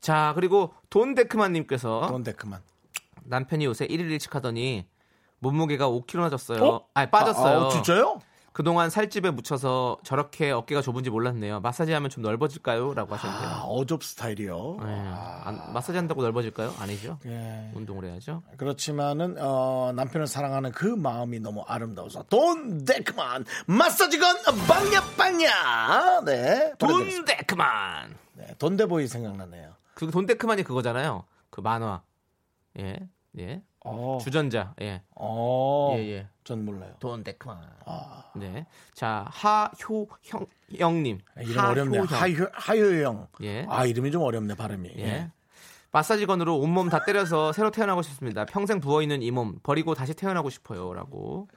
[0.00, 2.60] 자 그리고 돈 데크만님께서 돈 데크만.
[3.24, 4.86] 남편이 요새 1일 일찍 하더니
[5.40, 6.82] 몸무게가 5kg나 졌어요.
[6.94, 7.58] 아니 빠졌어요.
[7.64, 8.20] 아, 아, 진짜요?
[8.58, 11.60] 그동안 살집에 묻혀서 저렇게 어깨가 좁은지 몰랐네요.
[11.60, 12.92] 마사지 하면 좀 넓어질까요?
[12.92, 13.48] 라고 하셨는데요.
[13.50, 14.78] 아, 어좁 스타일이요.
[14.82, 14.86] 네.
[15.44, 16.74] 안- 마사지 한다고 넓어질까요?
[16.76, 17.20] 아니죠.
[17.26, 17.70] 예.
[17.72, 18.42] 운동을 해야죠.
[18.56, 26.20] 그렇지만은 어, 남편을 사랑하는 그 마음이 너무 아름다워서 돈 데크만 마사지건 빵야 빵야.
[26.26, 26.72] 네.
[26.80, 27.26] 보내드리겠습니다.
[27.36, 28.16] 돈데크만.
[28.38, 29.70] 네, 돈데보이 생각나네요.
[29.94, 31.22] 그 돈 데크만이 그거잖아요.
[31.50, 32.02] 그 만화.
[32.80, 32.96] 예.
[33.38, 33.62] 예.
[33.84, 34.74] 어, 주전자.
[34.80, 35.02] 예.
[35.14, 36.26] 어, 예, 예.
[36.48, 36.94] 전 몰라요.
[36.98, 37.58] 돈 데크만.
[37.84, 38.24] 아.
[38.34, 38.64] 네.
[38.94, 41.18] 자, 하효형 형님.
[41.42, 42.04] 이름 어렵네요.
[42.04, 43.28] 하효, 하효영.
[43.42, 43.66] 예.
[43.68, 44.92] 아, 이름이 좀 어렵네, 발음이.
[44.96, 45.30] 예.
[45.92, 48.46] 마사지건으로 온몸 다 때려서 새로 태어나고 싶습니다.
[48.46, 51.48] 평생 부어 있는 이 몸 버리고 다시 태어나고 싶어요라고.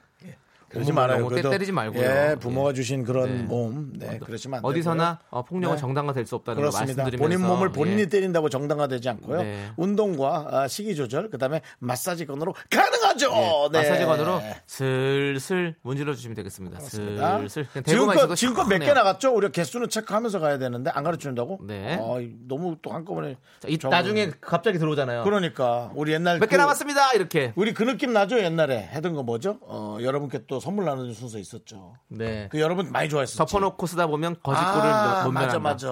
[0.72, 1.20] 그러지 말아요.
[1.28, 2.02] 너무 때- 때리지 말고요.
[2.02, 2.74] 예, 부모가 예.
[2.74, 3.42] 주신 그런 네.
[3.44, 3.92] 몸.
[3.94, 4.18] 네,
[4.52, 5.80] 안 어디서나 어, 폭력은 네.
[5.80, 6.94] 정당화될 수 없다는 그렇습니다.
[6.94, 8.06] 거 말씀드리면서 본인 몸을 본인이 예.
[8.06, 9.42] 때린다고 정당화되지 않고요.
[9.42, 9.70] 네.
[9.76, 13.30] 운동과 아, 식이 조절, 그다음에 마사지건으로 가능하죠.
[13.32, 13.78] 예, 네.
[13.78, 16.78] 마사지건으로 슬슬 문질러 주시면 되겠습니다.
[16.78, 17.38] 그렇습니다.
[17.38, 18.92] 슬슬 지금껏 지금껏 몇 개.
[18.92, 19.34] 나갔죠?
[19.34, 21.58] 우리가 개수는 체크하면서 가야 되는데 안 가르쳐 준다고?
[21.66, 21.96] 네.
[22.00, 22.18] 어,
[22.48, 23.78] 너무 또 한꺼번에 자, 이.
[23.82, 25.24] 나중에 갑자기 들어오잖아요.
[25.24, 27.12] 그러니까 우리 옛날 몇개 그- 남았습니다.
[27.12, 27.52] 이렇게.
[27.56, 28.38] 우리 그 느낌 나죠?
[28.38, 29.58] 옛날에 하던 거 뭐죠?
[29.62, 31.94] 어, 여러분께 또 선물 나누는 순서 있었죠.
[32.08, 32.48] 네.
[32.50, 33.44] 그 여러분 많이 좋아했었죠.
[33.44, 35.58] 덮어놓고 쓰다 보면 거짓골을 아, 못 맞아 면한다.
[35.58, 35.88] 맞아.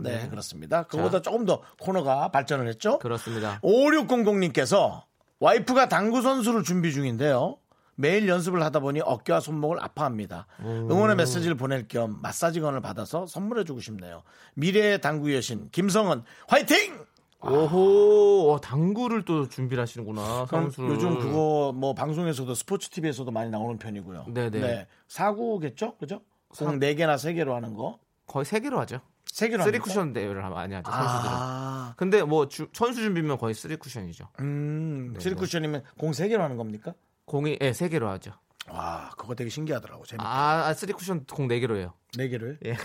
[0.00, 0.28] 네, 네.
[0.28, 0.84] 그렇습니다.
[0.84, 2.98] 그보다 조금 더 코너가 발전을 했죠.
[2.98, 3.60] 그렇습니다.
[3.62, 5.02] 5600님께서
[5.40, 7.58] 와이프가 당구 선수를 준비 중인데요.
[7.96, 10.46] 매일 연습을 하다 보니 어깨와 손목을 아파합니다.
[10.60, 14.22] 응원의 메시지를 보낼 겸 마사지건을 받아서 선물해주고 싶네요.
[14.54, 17.04] 미래의 당구 여신 김성은 화이팅!
[17.50, 20.46] 오호, 어, 당구를 또 준비를 하시는구나.
[20.46, 20.90] 선수를.
[20.90, 24.26] 요즘 그거 뭐 방송에서도 스포츠 TV에서도 많이 나오는 편이고요.
[24.32, 24.60] 네네.
[24.60, 24.86] 네.
[25.08, 25.96] 사구겠죠?
[25.96, 26.22] 그죠?
[26.48, 27.98] 공 4개나 3개로 하는 거.
[28.26, 29.00] 거의 세 개로 하죠.
[29.26, 31.34] 3개로 쓰리 쿠션 대회를 많이 하죠, 선수들은.
[31.34, 34.28] 아, 근데 뭐 주- 선수 준비면 거의 쓰리 쿠션이죠.
[34.40, 36.94] 음, 네, 3 쿠션이면 공 3개로 하는 겁니까?
[37.24, 38.32] 공이 예, 세 개로 하죠.
[38.70, 40.04] 와, 그거 되게 신기하더라고.
[40.06, 40.22] 재밌.
[40.24, 41.92] 아, 아 쓰리 쿠션 공네 개로 해요.
[42.16, 42.58] 4개를.
[42.64, 42.76] 예.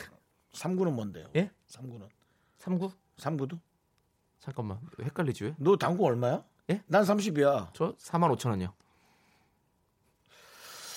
[0.53, 1.25] 삼구는 뭔데요?
[1.35, 1.51] 예?
[1.67, 2.07] 삼구는
[2.59, 2.91] 3구?
[3.17, 3.59] 삼구도?
[4.49, 5.55] 잠깐만 헷갈리지 왜?
[5.57, 6.43] 너 당구 얼마야?
[6.71, 6.81] 예?
[6.87, 7.69] 난 30이야.
[7.73, 8.73] 저 4만 5천 원이요.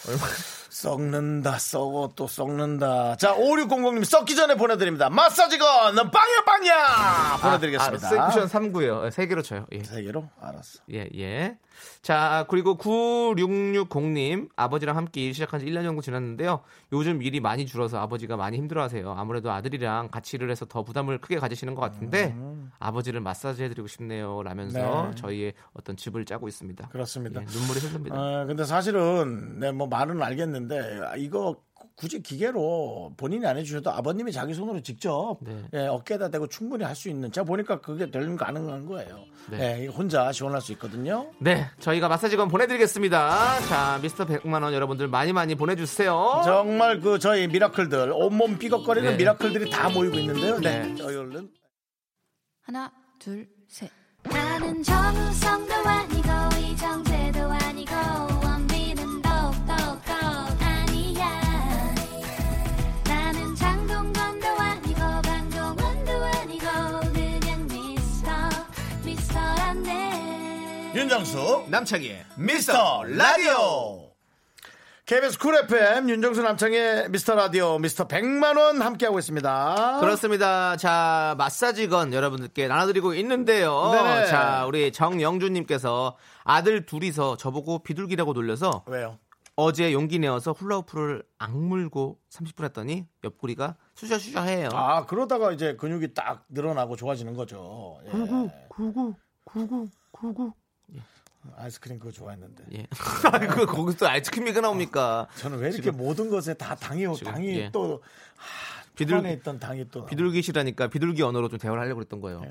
[0.08, 0.22] 얼마?
[0.72, 3.16] 썩는다, 썩어 또 썩는다.
[3.16, 5.10] 자, 5600님 썩기 전에 보내드립니다.
[5.10, 8.08] 마사지건 빵야 빵야 보내드리겠습니다.
[8.22, 9.10] 아, 아, 세쿠션 3구요.
[9.10, 9.66] 세 개로 쳐요.
[9.72, 9.84] 예.
[9.84, 10.80] 세 개로 알았어.
[10.90, 11.58] 예, 예.
[12.00, 16.60] 자, 그리고 9660님, 아버지랑 함께 일 시작한 지 1년 정도 지났는데요.
[16.92, 19.14] 요즘 일이 많이 줄어서 아버지가 많이 힘들어 하세요.
[19.16, 22.34] 아무래도 아들이랑 같이 일을 해서 더 부담을 크게 가지시는 것 같은데,
[22.78, 24.42] 아버지를 마사지 해드리고 싶네요.
[24.42, 25.14] 라면서 네.
[25.16, 26.88] 저희의 어떤 집을 짜고 있습니다.
[26.88, 27.40] 그렇습니다.
[27.40, 28.16] 예, 눈물이 흐릅니다.
[28.16, 30.61] 어, 근데 사실은 네, 뭐 말은 알겠는데
[31.18, 31.56] 이거
[31.94, 35.62] 굳이 기계로 본인이 안 해주셔도 아버님이 자기 손으로 직접 네.
[35.74, 39.24] 예, 어깨에다 대고 충분히 할 수 있는 제가 보니까 그게 되는 가능한 거예요.
[39.50, 39.82] 네.
[39.82, 41.30] 예, 혼자 시원할 수 있거든요.
[41.38, 43.60] 네, 저희가 마사지건 보내드리겠습니다.
[43.68, 46.42] 자, 미스터 100만 원 여러분들 많이 많이 보내주세요.
[46.44, 49.16] 정말 그 저희 미라클들 온몸 삐걱거리는 네.
[49.16, 50.58] 미라클들이 다 모이고 있는데요.
[50.60, 50.94] 네, 네.
[50.94, 51.50] 저희 얼른
[52.62, 53.90] 하나, 둘, 셋.
[54.24, 56.11] 나는 정우성도 아니
[71.12, 74.12] 윤정수 남창희의 미스터 라디오
[75.04, 79.98] KBS 쿨 FM 윤정수 남창의 미스터 라디오 미스터 100만 원 함께하고 있습니다.
[80.00, 80.74] 그렇습니다.
[80.78, 83.90] 자, 마사지건 여러분들께 나눠드리고 있는데요.
[83.92, 84.26] 네네.
[84.28, 89.18] 자, 우리 정영준님께서 아들 둘이서 저보고 비둘기라고 놀려서 왜요?
[89.54, 94.70] 어제 용기 내어서 훌라후프를 악물고 30분 했더니 옆구리가 수셔수셔해요.
[94.72, 98.00] 아 그러다가 이제 근육이 딱 늘어나고 좋아지는 거죠.
[98.06, 98.10] 예.
[98.12, 100.52] 구구, 구구, 구구, 구구.
[101.56, 102.86] 아이스크림 그거 좋아했는데 예.
[103.50, 105.26] 그 거기서 아이스크림이 나옵니까?
[105.36, 107.70] 저는 왜 이렇게 모든 것에 다 당이 지금, 당이 예.
[107.72, 108.02] 또
[108.94, 112.42] 비둘- 비둘기 있던 당이 또 비둘기시라니까 비둘기 언어로 좀 대화를 하려고 그랬던 거예요.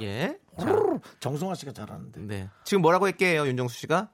[0.00, 0.38] 예.
[0.58, 0.66] 자,
[1.20, 2.48] 정성화 씨가 잘하는데 네.
[2.64, 4.10] 지금 뭐라고 했게요, 윤정수 씨가?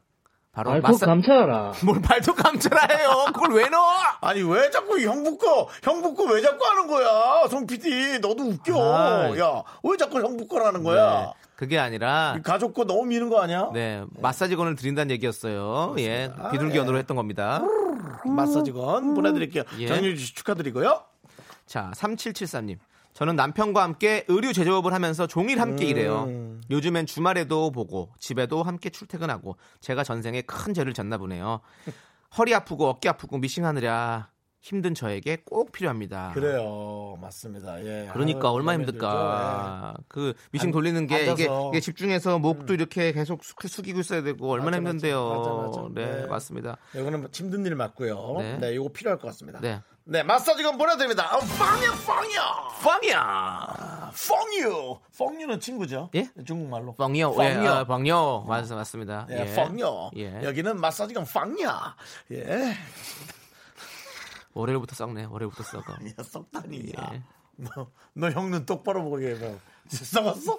[0.58, 1.72] 바로 발톱 마사 감춰라.
[1.84, 3.26] 뭘 발톱 감춰라 해요.
[3.32, 3.80] 그걸 왜 넣어?
[4.20, 9.28] 아니 왜 자꾸 형부 거 형부 거왜 자꾸 하는 거야 송 PD 너도 웃겨 아.
[9.30, 11.32] 야왜 자꾸 형부 거라는 거야 네.
[11.54, 15.94] 그게 아니라 이 가족 거 너무 미는 거 아니야 네, 마사지건을 드린다는 얘기였어요.
[15.98, 16.32] 예.
[16.50, 16.80] 비둘기 예.
[16.80, 17.62] 언어로 했던 겁니다.
[18.24, 19.86] 마사지건 보내드릴게요 예.
[19.86, 21.02] 정유주 씨 축하드리고요
[21.66, 22.78] 자, 3773님.
[23.18, 25.88] 저는 남편과 함께 의류 제조업을 하면서 종일 함께 음.
[25.88, 26.28] 일해요.
[26.70, 31.58] 요즘엔 주말에도 보고 집에도 함께 출퇴근하고 제가 전생에 큰 죄를 졌나 보네요.
[32.38, 34.30] 허리 아프고 어깨 아프고 미싱하느라
[34.60, 36.32] 힘든 저에게 꼭 필요합니다.
[36.34, 39.94] 그래요 맞습니다 예 그러니까 얼마나 힘들까.
[40.08, 41.46] 그 미싱 앉- 돌리는 게 이게.
[41.48, 41.68] 음.
[41.68, 44.90] 이게 집중해서 목도 이렇게 계속 숙- 숙이고 있어야 되고 얼마나 맞아.
[44.90, 45.28] 힘든데요.
[45.28, 45.50] 맞아,
[45.80, 45.88] 맞아.
[45.94, 46.26] 네, 네.
[46.26, 46.76] 맞습니다.
[46.96, 48.58] 예, 이거는 힘든 일 맞고요 네.
[48.58, 49.80] 네, 이거 필요할 것 같습니다 네.
[50.04, 54.12] 네 마사지건 보내드립니다 어, 빵이야 빵이야 뻥이야.
[54.28, 56.28] 펑유 펑유는 친구죠 예?
[56.46, 56.94] 중국말로.
[56.98, 57.68] 예, 펑요.
[57.70, 58.44] 아, 뻥요.
[58.48, 59.26] 맞, 맞습니다.
[59.30, 60.10] 예, 펑요.
[60.16, 60.40] 예.
[60.42, 61.94] 여기는 마사지건 팡야.
[62.32, 62.74] 예.
[64.58, 65.24] 월요일부터 썩네.
[65.24, 65.92] 월요일부터 썩어.
[66.06, 67.10] 야, 썩다니야.
[67.14, 67.22] 예.
[67.56, 69.56] 너, 너 형는 똑바로 보고 얘기해봐.
[69.88, 70.58] 썩었어?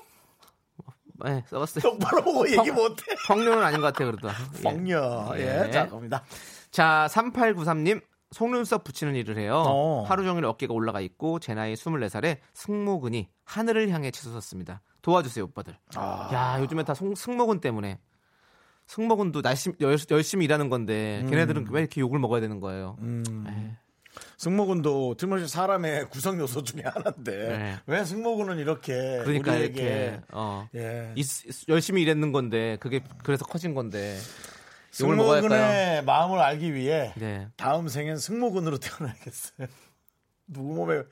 [1.26, 1.82] 네, 썩었어요.
[1.82, 3.04] 똑바로 보고 얘기 못해.
[3.28, 4.30] 펑류는 아닌 것 같아요, 그래도.
[4.58, 4.62] 예.
[4.64, 5.32] 펑요.
[5.36, 5.66] 예.
[5.68, 5.72] 예.
[5.72, 6.24] 자, 갑니다.
[6.72, 8.02] 자, 3893님.
[8.32, 9.64] 속눈썹 붙이는 일을 해요.
[9.66, 10.04] 어.
[10.08, 14.84] 하루 종일 어깨가 올라가 있고 제 나이 24살에 승모근이 하늘을 향해 치솟았습니다.
[15.02, 15.76] 도와주세요, 오빠들.
[15.96, 16.30] 아.
[16.32, 18.00] 야, 요즘에 다 송- 승모근 때문에
[18.86, 22.98] 승모근도 날심, 열, 열심히 일하는 건데 걔네들은 왜 이렇게 욕을 먹어야 되는 거예요?
[23.02, 23.72] 에이,
[24.38, 27.80] 승모근도 틀림없이 사람의 구성 요소 중에 하나인데 네.
[27.88, 28.94] 왜 승모근은 이렇게
[29.24, 31.12] 그러니까 우리에게 이렇게 어, 예.
[31.16, 34.18] 있- 열심히 일했는 건데 그게 그래서 커진 건데?
[34.92, 37.48] 승모근의 마음을 알기 위해 네.
[37.58, 39.68] 다음 생엔 승모근으로 태어나야겠어요.
[40.48, 41.04] 누구 몸에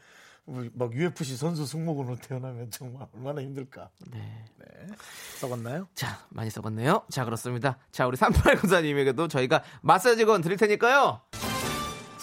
[0.74, 3.90] 막 UFC 선수 승모근으로 태어나면 정말 얼마나 힘들까.
[4.12, 4.46] 네.
[5.40, 5.88] 썩었나요?
[5.94, 7.04] 자, 많이 썩었네요.
[7.10, 7.78] 자, 그렇습니다.
[7.92, 11.22] 자, 우리 3894님에게도 저희가 마사지건 드릴 테니까요.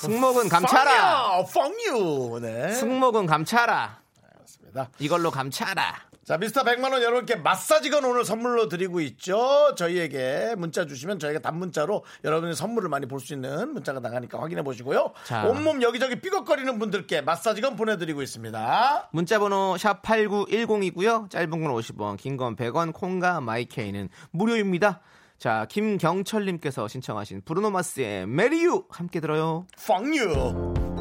[0.04, 1.44] 승모근 감차라.
[1.52, 2.40] 펑유.
[2.40, 2.72] 네.
[2.72, 3.98] 승모근 감차라.
[4.34, 4.88] 그렇습니다.
[4.98, 5.94] 이걸로 감차라.
[6.24, 9.74] 자, 미스터 100만 원 여러분께 마사지건 오늘 선물로 드리고 있죠.
[9.76, 15.12] 저희에게 문자 주시면 저희가 단문자로 여러분의 선물을 많이 볼 수 있는 문자가 나가니까 확인해 보시고요.
[15.24, 15.44] 자.
[15.44, 19.10] 온몸 여기저기 삐걱거리는 분들께 마사지건 보내드리고 있습니다.
[19.12, 21.28] 문자번호 샵 8910이고요.
[21.28, 25.00] 짧은 건 50원, 긴 건 100원, 콩과 마이케이는 무료입니다.
[25.44, 29.66] 자, 김경철님께서 신청하신 브루노마스의 메리유 함께 들어요.
[29.86, 30.93] 펑유.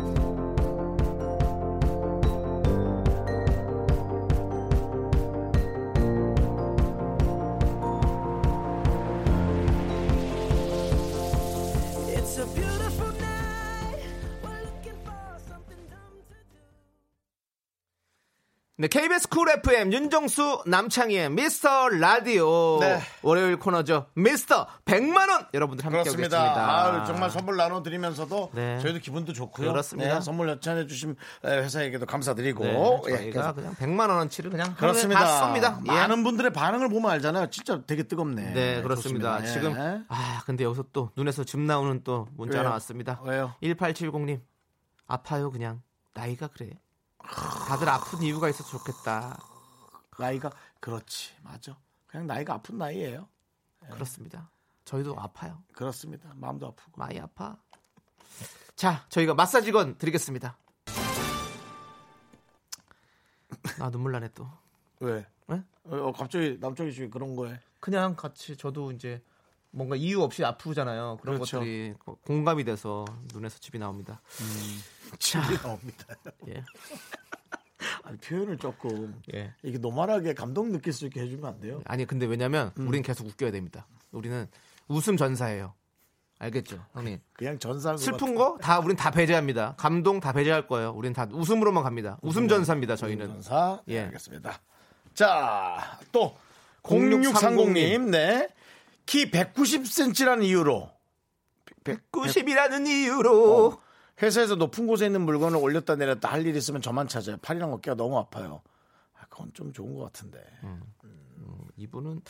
[18.83, 22.99] 네, KBS 쿨 FM 윤정수 남창희의 미스터 라디오 네.
[23.21, 24.07] 월요일 코너죠.
[24.13, 26.37] 미스터 100만 원 여러분들 함께 그렇습니다.
[26.37, 26.97] 하겠습니다.
[26.99, 28.79] 아유, 정말 선물 나눠 드리면서도 네.
[28.79, 29.71] 저희도 기분도 좋고요.
[29.71, 30.15] 그렇습니다.
[30.15, 31.15] 네, 선물 협찬해 주신
[31.45, 32.61] 회사에게도 감사드리고.
[32.65, 35.21] 네, 예, 저희가 그래서 그냥 100만 원어치를 그냥 그렇습니다.
[35.21, 35.87] 하루에 다 쏩니다.
[35.87, 35.87] 예.
[35.87, 37.51] 많은 분들의 반응을 보면 알잖아요.
[37.51, 38.51] 진짜 되게 뜨겁네.
[38.51, 39.39] 네, 그렇습니다.
[39.39, 39.53] 좋습니다.
[39.53, 40.01] 지금 예.
[40.09, 42.67] 아 근데 여기서 또 눈에서 즙 나오는 또 문자 왜요?
[42.67, 43.21] 나왔습니다.
[43.23, 43.53] 왜요?
[43.63, 44.41] 1870님
[45.07, 45.81] 아파요 그냥
[46.13, 46.71] 나이가 그래.
[47.23, 49.39] 다들 아픈 이유가 있어서 좋겠다.
[50.19, 51.77] 나이가 그렇지 맞아.
[52.07, 53.27] 그냥 나이가 아픈 나이예요.
[53.91, 54.49] 그렇습니다.
[54.85, 55.61] 저희도 아파요.
[55.73, 56.31] 그렇습니다.
[56.35, 56.91] 마음도 아프고.
[56.95, 57.57] 많이 아파.
[58.75, 60.57] 자, 저희가 마사지건 드리겠습니다.
[63.79, 64.47] 아 눈물 나네 또.
[64.99, 65.25] 왜?
[65.47, 65.63] 네?
[65.85, 69.21] 어, 갑자기 남쪽이 씨 그런 거에 그냥 같이 저도 이제
[69.75, 71.17] 뭔가 이유 없이 아프잖아요.
[71.21, 71.57] 그런 그렇죠.
[71.59, 71.93] 것들이
[72.25, 74.21] 공감이 돼서 눈에서 즙이 나옵니다.
[75.19, 76.05] 침이 나옵니다.
[76.47, 76.63] 예.
[78.03, 79.53] 아니, 표현을 조금 예.
[79.63, 81.81] 이게 노멀하게 감동 느낄 수 있게 해주면 안 돼요?
[81.85, 82.87] 아니 근데 왜냐면 음.
[82.87, 83.87] 우리는 계속 웃겨야 됩니다.
[84.11, 84.47] 우리는
[84.87, 85.73] 웃음 전사예요.
[86.39, 87.19] 알겠죠, 형님?
[87.33, 89.75] 그냥 전사한 것 슬픈 거 다 우린 다 배제합니다.
[89.77, 90.91] 감동 다 배제할 거예요.
[90.91, 92.17] 우린 다 웃음으로만 갑니다.
[92.21, 92.95] 웃음 전사입니다.
[92.95, 93.27] 저희는.
[93.27, 93.81] 전사.
[93.85, 93.99] 네, 예.
[94.01, 94.59] 알겠습니다.
[95.13, 96.35] 자, 또
[96.83, 98.49] 0630 0630님, 네.
[99.05, 100.89] 키 190cm라는 이유로
[102.11, 103.79] 90이라는 이유로 어,
[104.21, 107.37] 회사에서 높은 곳에 있는 물건을 올렸다 내렸다 할일 있으면 저만 찾아요.
[107.41, 108.61] 팔이랑 어깨가 너무 아파요.
[109.19, 110.41] 아, 그건 좀 좋은 것 같은데.
[110.63, 110.81] 음.
[111.75, 112.21] 이분은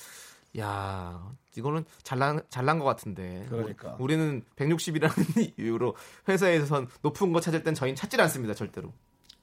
[0.60, 3.46] 야 이거는 잘난 잘난 것 같은데.
[3.50, 3.96] 그러니까.
[4.00, 5.96] 우- 우리는 160이라는 이유로
[6.28, 8.54] 회사에선 높은 거 찾을 땐 저희는 찾질 않습니다.
[8.54, 8.94] 절대로.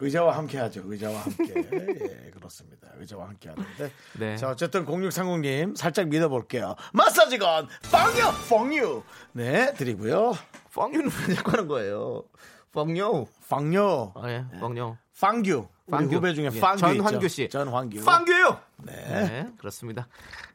[0.00, 0.82] 의자와 함께 하죠.
[0.86, 1.54] 의자와 함께.
[1.56, 2.88] 예, 그렇습니다.
[2.96, 3.92] 의자와 함께 하는데.
[4.18, 4.36] 네.
[4.36, 6.74] 자, 어쨌든 0630님 살짝 믿어볼게요.
[6.92, 9.02] 마사지건 빵유 펑유.
[9.32, 10.32] 네, 드리고요.
[10.74, 12.24] 펑유는 왜 자꾸 하는 거예요?
[12.72, 13.26] 펑유.
[13.48, 14.12] 빵유.
[14.14, 14.96] 아, 예, 펑유.
[15.20, 15.68] 빵규.
[15.86, 16.14] 우리 빵규.
[16.16, 17.28] 후배 중에 예, 빵규 전환규.
[17.28, 17.48] 씨.
[17.48, 18.04] 전환규.
[18.04, 18.60] 빵규요.
[18.84, 19.46] 네.
[19.58, 20.08] 그렇습니다.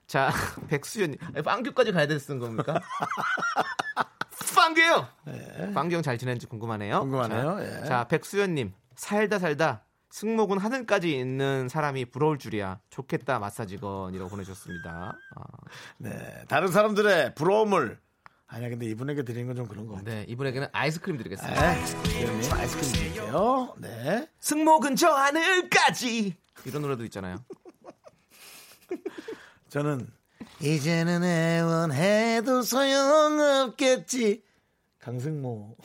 [0.07, 0.31] 자,
[0.69, 2.79] 백수연님, 아니, 빵규까지 가야 되는 겁니까?
[4.55, 5.07] 빵규요.
[5.73, 7.01] 빵규 형잘 지내는지 궁금하네요.
[7.01, 7.57] 궁금하네요.
[7.59, 7.85] 자, 예.
[7.85, 12.79] 자, 백수연 님, 살다 살다 승모근 하늘까지 있는 사람이 부러울 줄이야.
[12.89, 15.17] 좋겠다 마사지건이라고 보내주셨습니다.
[15.35, 15.43] 아,
[15.97, 17.99] 네, 다른 사람들의 부러움을
[18.47, 20.15] 아니야 근데 이분에게 드리는 건 좀 그런 것 같아요.
[20.19, 21.73] 네, 이분에게는 아이스크림 드리겠습니다.
[21.73, 21.83] 네,
[22.25, 23.75] 님 아이스크림 드릴게요.
[23.79, 24.29] 네.
[24.39, 26.35] 승모근 저 하늘까지
[26.65, 27.37] 이런 노래도 있잖아요.
[29.69, 30.07] 저는
[30.61, 34.43] 이제는 애원해도 소용없겠지.
[34.99, 35.75] 강승모.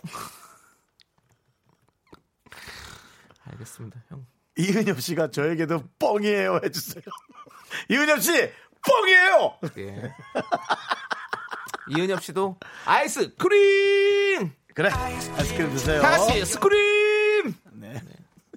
[3.52, 4.26] 알겠습니다, 형.
[4.58, 7.02] 이은엽 씨가 저에게도 뻥이에요 해주세요.
[7.88, 8.32] 이은엽 씨
[8.86, 9.58] 뻥이에요.
[9.78, 10.12] 예.
[11.96, 14.52] 이은엽 씨도 아이스 크림!
[14.74, 16.00] 그래 아이스크림 드세요.
[16.02, 17.54] 다 같이 scream!
[17.72, 18.00] 네.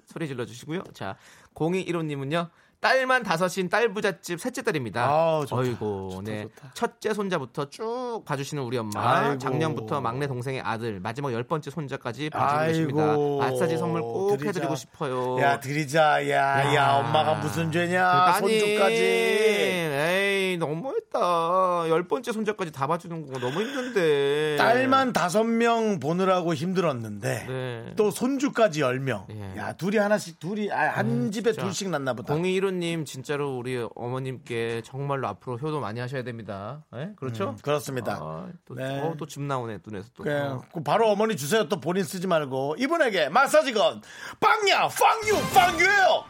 [0.06, 0.84] 소리 질러 주시고요.
[0.92, 1.16] 자,
[1.54, 2.48] 0215님은요.
[2.84, 5.06] 딸만 다섯인 딸 부잣집 셋째 딸입니다.
[5.08, 5.62] 아우, 좋다.
[5.62, 6.42] 어이고, 좋다, 네.
[6.42, 6.70] 좋다.
[6.74, 9.20] 첫째 손자부터 쭉 봐주시는 우리 엄마.
[9.20, 9.38] 아이고.
[9.38, 12.66] 작년부터 막내 동생의 아들, 마지막 열 번째 손자까지 봐주고.
[12.66, 13.16] 계십니다.
[13.38, 14.48] 마사지 선물 꼭 드리자.
[14.48, 15.40] 해드리고 싶어요.
[15.40, 16.92] 야 드리자 야 야 야.
[16.96, 19.83] 엄마가 무슨 죄냐 그러니까 손주까지.
[20.04, 21.88] 에이, 너무했다.
[21.88, 24.56] 열 번째 손자까지 다 봐주는 거 너무 힘든데.
[24.58, 27.92] 딸만 다섯 명 보느라고 힘들었는데 네.
[27.96, 29.26] 또 손주까지 열 명.
[29.30, 29.56] 예.
[29.56, 31.64] 야 둘이 하나씩 둘이 아, 한 집에 진짜.
[31.66, 32.34] 둘씩 났나 보다.
[32.34, 36.84] 0215님 진짜로 우리 어머님께 정말로 앞으로 효도 많이 하셔야 됩니다.
[36.94, 37.10] 예?
[37.16, 37.50] 그렇죠?
[37.50, 38.18] 음, 그렇습니다.
[38.20, 39.00] 아, 또, 네.
[39.00, 40.24] 어, 또집 나오네 눈에서 또.
[40.24, 40.62] 그냥 어.
[40.72, 41.68] 그 바로 어머니 주세요.
[41.68, 44.02] 또 본인 쓰지 말고 이분에게 마사지건
[44.40, 46.24] 빵야 빵유 빵유예요.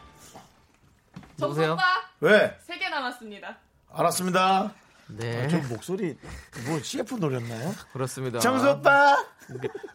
[1.37, 1.73] 누구세요?
[1.73, 1.83] 오빠
[2.21, 2.57] 왜?
[2.61, 3.57] 세 개 남았습니다.
[3.95, 4.73] 알았습니다.
[5.07, 6.17] 네, 아, 저 목소리
[6.67, 7.73] 뭐 CF 노렸나요?
[7.93, 8.39] 그렇습니다.
[8.39, 9.15] 정수 오빠.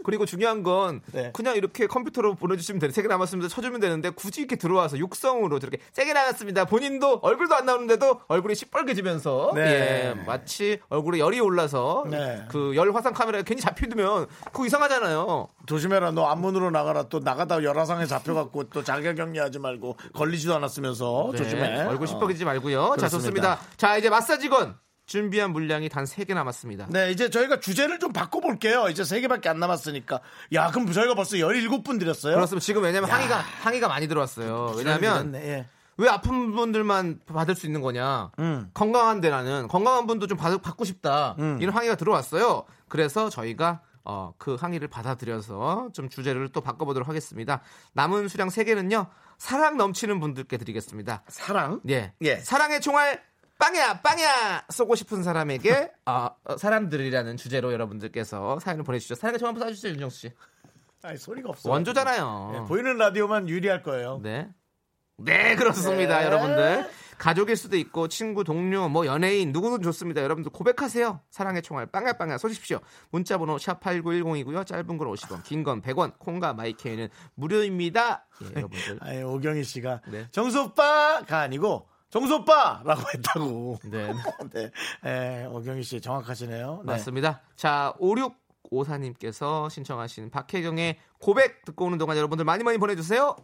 [0.05, 1.33] 그리고 중요한 건 네.
[1.35, 3.49] 그냥 이렇게 컴퓨터로 보내주시면 되는 세개 남았습니다.
[3.49, 6.67] 쳐주면 되는데 굳이 이렇게 들어와서 육성으로 저렇게 세개 남았습니다.
[6.67, 9.61] 본인도 얼굴도 안 나오는데도 얼굴이 시뻘개지면서 네.
[9.63, 12.45] 예, 마치 얼굴에 열이 올라서 네.
[12.49, 15.49] 그열 화상 카메라에 괜히 잡히면 그거 이상하잖아요.
[15.67, 16.13] 조심해라.
[16.13, 17.05] 너 앞문으로 나가라.
[17.05, 21.83] 또 나가다 열화상에 잡혀갖고 또 자가격리하지 말고 걸리지도 않았으면서 네, 조심해.
[21.83, 22.07] 얼굴 어.
[22.07, 22.95] 시뻘개지지 말고요.
[22.99, 23.19] 자, 그렇습니다.
[23.19, 23.59] 좋습니다.
[23.77, 24.77] 자, 이제 마사지건
[25.11, 26.87] 준비한 물량이 단 3개 남았습니다.
[26.89, 28.87] 네, 이제 저희가 주제를 좀 바꿔볼게요.
[28.91, 30.21] 이제 세개밖에 안 남았으니까.
[30.53, 32.37] 야, 그럼 저희가 벌써 17분 드렸어요?
[32.37, 32.65] 그렇습니다.
[32.65, 34.75] 지금 왜냐면 항의가 항의가 많이 들어왔어요.
[34.77, 35.67] 왜냐면 그렇네, 예.
[35.97, 38.31] 왜 아픈 분들만 받을 수 있는 거냐?
[38.39, 38.71] 음.
[38.73, 41.35] 건강한데 나는 건강한 분도 좀 받, 받고 싶다.
[41.41, 41.59] 음.
[41.61, 42.65] 이런 항의가 들어왔어요.
[42.87, 47.63] 그래서 저희가 어, 그 항의를 받아들여서 좀 주제를 또 바꿔보도록 하겠습니다.
[47.95, 49.09] 남은 수량 3개는요.
[49.39, 51.25] 사랑 넘치는 분들께 드리겠습니다.
[51.27, 51.81] 사랑?
[51.89, 52.13] 예.
[52.23, 52.37] 예.
[52.37, 53.29] 사랑의 총알
[53.61, 59.15] 빵야 빵야 쏘고 싶은 사람에게 어, 어, 사람들이라는 주제로 여러분들께서 사연을 보내주시죠.
[59.15, 60.33] 사랑의 총알 한번 쏴주세요, 윤정수 씨.
[61.03, 61.71] 아니, 소리가 없어.
[61.71, 62.53] 원조잖아요.
[62.57, 64.19] 예, 보이는 라디오만 유리할 거예요.
[64.23, 64.49] 네.
[65.19, 66.25] 네, 그렇습니다, 네.
[66.27, 66.91] 여러분들.
[67.19, 70.23] 가족일 수도 있고 친구, 동료, 뭐 연예인 누구든 좋습니다.
[70.23, 71.21] 여러분들 고백하세요.
[71.31, 72.81] 사랑의 총알 빵야빵야 쏘십시오.
[73.11, 74.67] 문자 번호 샵8910이고요.
[74.67, 76.19] 짧은 건 50원, 긴 건 100원.
[76.19, 78.27] 콩과 마이케이는 무료입니다.
[78.43, 78.99] 예, 여러분들.
[79.05, 80.29] 아니, 오경희 씨가 네.
[80.33, 83.79] 정수 오빠가 아니고 정수 오빠라고 했다고.
[83.85, 84.13] 네.
[84.53, 84.71] 네.
[85.07, 86.83] 예, 오경희 씨 정확하시네요.
[86.85, 86.93] 네.
[86.93, 87.41] 맞습니다.
[87.55, 93.37] 자, 5654님께서 신청하신 박혜경의 고백 듣고 오는 동안 여러분들 많이 많이 보내주세요.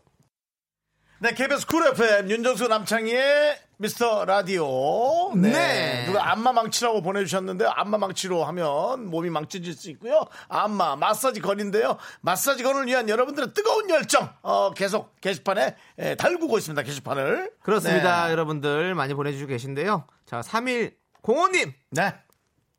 [1.19, 5.35] 네, KBS 쿨 FM 윤정수 남창희의 미스터 라디오.
[5.35, 5.51] 네.
[5.51, 6.07] 네.
[6.07, 10.27] 누가 안마 망치라고 보내주셨는데 안마 망치로 하면 몸이 망쳐질 수 있고요.
[10.49, 11.97] 안마 마사지건인데요.
[12.21, 16.83] 마사지건을 위한 여러분들의 뜨거운 열정 어, 계속 게시판에 예, 달구고 있습니다.
[16.83, 17.51] 게시판을.
[17.63, 18.27] 그렇습니다.
[18.27, 18.33] 네.
[18.33, 20.07] 여러분들 많이 보내주시고 계신데요.
[20.27, 22.15] 자, 3105님 네.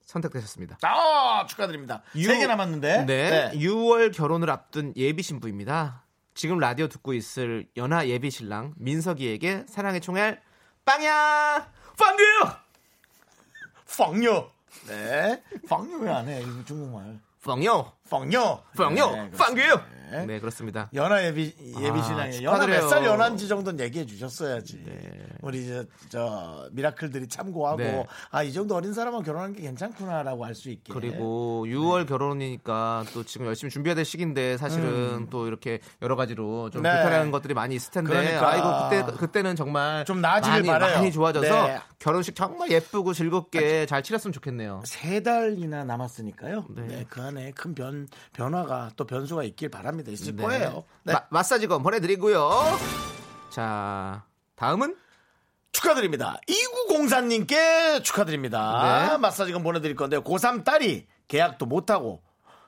[0.06, 0.78] 선택되셨습니다.
[0.84, 2.04] 아 축하드립니다.
[2.16, 3.06] 유- 세개 남았는데.
[3.08, 3.52] 네.
[3.56, 6.04] 6월 결혼을 앞둔 예비 신부입니다.
[6.38, 10.40] 지금 라디오 듣고 있을 연하 예비 신랑 민석이에게 사랑의 총알
[10.86, 11.68] 빵야
[11.98, 12.58] 빵이에요.
[13.98, 14.52] 펑요.
[14.88, 15.44] 네.
[15.68, 16.40] 펑요 왜 안 해?
[16.42, 17.20] 이거 중국말.
[17.44, 17.92] 빵요.
[18.10, 19.84] 빵요 네, 빵이에요.
[20.12, 20.26] 네.
[20.26, 20.90] 네 그렇습니다.
[20.94, 22.66] 연하 예비 예비 아, 신랑이 연하.
[22.68, 24.84] 몇 살 연한지 정도는 얘기해 주셨어야지.
[24.86, 24.94] 네.
[25.42, 28.06] 우리 저, 저 미라클들이 참고하고 네.
[28.32, 30.92] 아이 정도 어린 사람은 결혼하는 게 괜찮구나라고 알 수 있게.
[30.94, 36.82] 그리고 6월 결혼이니까 또 지금 열심히 준비해야 될 시기인데 사실은 또 이렇게 여러 가지로 좀
[36.82, 36.84] 음.
[36.84, 37.02] 네.
[37.02, 38.50] 불편한 것들이 많이 있을 텐데 그러니까.
[38.50, 40.96] 아이고 그때 그때는 정말 좀 나아지길 많이, 바라요.
[40.98, 41.80] 많이 좋아져서 네.
[42.00, 44.82] 결혼식 정말 예쁘고 즐겁게 잘 치렀으면 좋겠네요.
[44.86, 46.66] 세 달이나 남았으니까요.
[46.70, 46.82] 네.
[46.88, 47.06] 네.
[47.10, 49.97] 그 안에 큰 변, 변화가 또 변수가 있길 바랍니다.
[50.06, 50.44] 있을 네.
[50.44, 50.84] 거예요.
[51.04, 51.14] 네.
[51.14, 52.50] 마, 마사지건 보내드리고요.
[53.50, 54.24] 자
[54.56, 54.96] 다음은
[55.72, 56.40] 축하드립니다.
[56.90, 59.12] 2904님께 축하드립니다.
[59.12, 59.18] 네.
[59.18, 60.24] 마사지건 보내드릴 건데요.
[60.24, 62.22] 고3 딸이 계약도 못하고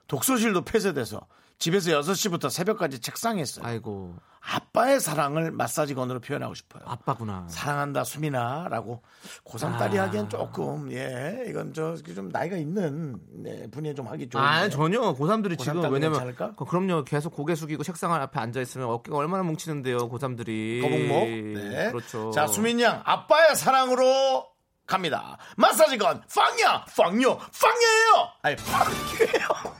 [0.08, 1.22] 독서실도 폐쇄돼서
[1.58, 3.66] 집에서 6시부터 새벽까지 책상에 있어요.
[3.66, 6.84] 아이고 아빠의 사랑을 마사지건으로 표현하고 싶어요.
[6.86, 7.46] 아빠구나.
[7.50, 9.04] 사랑한다 수민아라고.
[9.44, 10.04] 고3 딸이 아.
[10.04, 15.02] 하기엔 조금 예 이건 저 좀 나이가 있는 네, 분이 좀 하기 좋은 아 전혀.
[15.14, 16.56] 고3들이 고3 지금 왜냐면 괜찮을까?
[16.56, 17.04] 그- 그럼요.
[17.04, 20.82] 계속 고개 숙이고 책상 앞에 앉아 있으면 어깨가 얼마나 뭉치는데요 고3들이.
[20.82, 21.28] 거북목?
[21.70, 21.92] 네.
[21.92, 22.32] 그렇죠.
[22.32, 24.48] 자 수민 양 아빠의 사랑으로
[24.88, 25.38] 갑니다.
[25.58, 27.38] 마사지건 빵야 빵요.
[27.38, 28.30] 빵이에요!
[28.42, 29.80] 아니 빵이에요.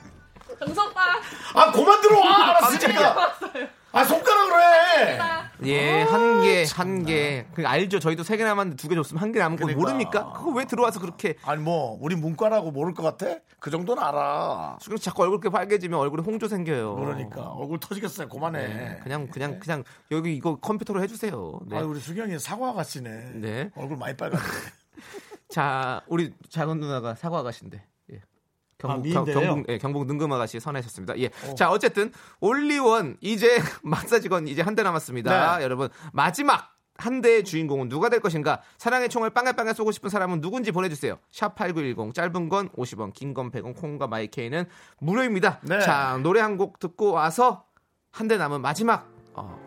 [0.60, 1.00] 정수 오빠
[1.54, 2.50] 아 그만 들어와!
[2.50, 3.38] 알았으니까
[3.92, 5.18] 아 손가락으로 해
[5.64, 7.44] 예, 한 개, 한 개.
[7.52, 7.98] 그 알죠?
[7.98, 9.80] 저희도 세 개 남았는데 두 개 줬으면 한 개 남은 거 그러니까.
[9.80, 10.32] 모릅니까?
[10.32, 11.34] 그거 왜 들어와서 그렇게.
[11.44, 15.98] 아니 뭐 우리 문과라고 모를 것 같아 그 정도는 알아 지금 자꾸 얼굴 이렇게 빨개지면
[15.98, 16.94] 얼굴에 홍조 생겨요.
[16.94, 21.60] 그러니까 얼굴 터지겠어요 그만해 네, 그냥, 그냥, 그냥, 여기 이거 컴퓨터로 해주세요.
[21.66, 21.78] 네.
[21.78, 23.70] 아 우리 수경이 사과 아가씨네 네.
[23.74, 24.42] 얼굴 많이 빨갛네
[25.50, 27.82] 자, 우리 작은 누나가 사과 아가씨인데.
[29.04, 29.12] 예.
[29.12, 29.42] 경북, 아, 경?
[29.44, 31.18] 경북, 예, 경북 능금 아가씨 선하셨습니다.
[31.18, 31.30] 예.
[31.56, 35.58] 자, 어쨌든, 올리원, 이제, 마사지건 이제 한 대 남았습니다.
[35.58, 35.64] 네.
[35.64, 36.70] 여러분, 마지막!
[36.96, 38.60] 한 대의 주인공은 누가 될 것인가?
[38.76, 41.18] 사랑의 총을 빵에빵에 쏘고 싶은 사람은 누군지 보내주세요.
[41.30, 44.66] 샵 8910, 짧은 건 50원, 긴 건 100원, 콩과 마이케이는
[45.00, 45.60] 무료입니다.
[45.62, 45.80] 네.
[45.80, 47.64] 자, 노래 한 곡 듣고 와서
[48.10, 49.58] 한 대 남은 마지막, 어,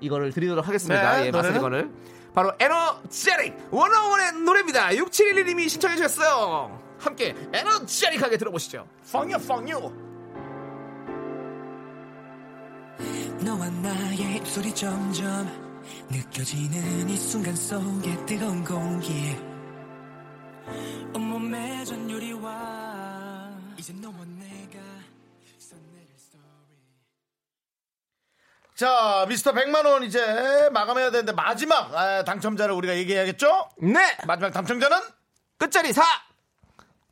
[0.00, 1.18] 이거를 드리도록 하겠습니다.
[1.18, 1.30] 네, 예?
[1.30, 1.90] 마사지건을.
[2.34, 4.88] 바로 에너제릭 원어원의 노래입니다.
[4.88, 6.83] 6711님이 신청해 주셨어요.
[7.04, 8.88] 함께 에너제릭하게 들어보시죠.
[9.12, 9.92] 빵야 빵요
[13.44, 19.36] 너와 나의 입술이 점점 느껴지는 이 순간 속에 뜨거운 공기.
[21.14, 24.82] 온몸에 전율이와 이제 너와 내가
[28.74, 33.68] 자, 미스터 100만 원 이제 마감해야 되는데 마지막 아, 당첨자를 우리가 얘기해야겠죠?
[33.80, 34.98] 네, 마지막 당첨자는?
[35.58, 36.02] 끝자리 4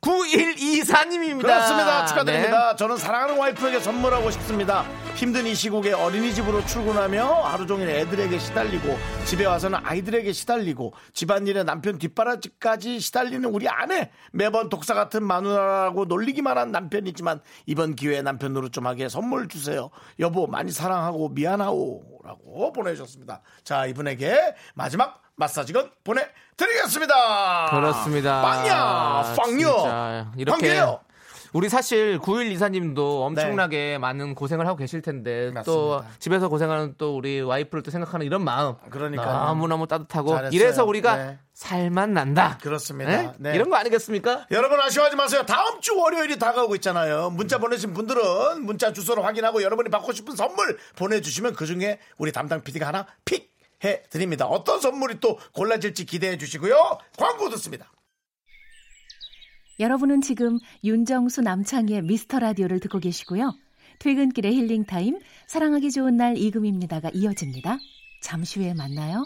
[0.03, 1.41] 9124님입니다.
[1.41, 2.05] 그렇습니다.
[2.05, 2.75] 축하드립니다.
[2.75, 4.83] 저는 사랑하는 와이프에게 선물하고 싶습니다.
[5.15, 11.97] 힘든 이 시국에 어린이집으로 출근하며 하루 종일 애들에게 시달리고 집에 와서는 아이들에게 시달리고 집안일에 남편
[11.97, 18.73] 뒷바라지까지 시달리는 우리 아내 매번 독사 같은 마누라라고 놀리기만 한 남편이지만 이번 기회에 남편 노릇
[18.73, 19.89] 좀 하게 선물 주세요.
[20.19, 23.41] 여보 많이 사랑하고 미안하오라고 보내주셨습니다.
[23.63, 27.69] 자 이분에게 마지막 마사지건 보내드리겠습니다.
[27.71, 28.41] 그렇습니다.
[28.41, 30.99] 빵야, 빵요, 이렇게 빵이에요.
[31.53, 36.17] 우리 사실 9124님도 엄청나게 많은 고생을 하고 계실 텐데 또 맞습니다.
[36.17, 39.45] 집에서 고생하는 또 우리 와이프를 또 생각하는 이런 마음 그러니까요.
[39.45, 40.59] 너무너무 따뜻하고 잘했어요.
[40.59, 41.37] 이래서 우리가 네.
[41.53, 42.57] 살만 난다.
[42.59, 43.11] 그렇습니다.
[43.11, 43.31] 네?
[43.37, 43.53] 네.
[43.53, 44.47] 이런 거 아니겠습니까?
[44.49, 45.43] 여러분 아쉬워하지 마세요.
[45.45, 47.29] 다음 주 월요일이 다가오고 있잖아요.
[47.29, 52.63] 문자 보내신 분들은 문자 주소를 확인하고 여러분이 받고 싶은 선물 보내주시면 그 중에 우리 담당
[52.63, 53.52] PD가 하나 pick
[53.83, 54.45] 해드립니다.
[54.45, 56.97] 어떤 선물이 또 골라질지 기대해 주시고요.
[57.17, 57.91] 광고 듣습니다.
[59.79, 63.53] 여러분은 지금 윤정수 남창희의 미스터 라디오를 듣고 계시고요.
[63.99, 67.77] 퇴근길의 힐링 타임, 사랑하기 좋은 날 이금희입니다가 이어집니다.
[68.21, 69.23] 잠시 후에 만나요.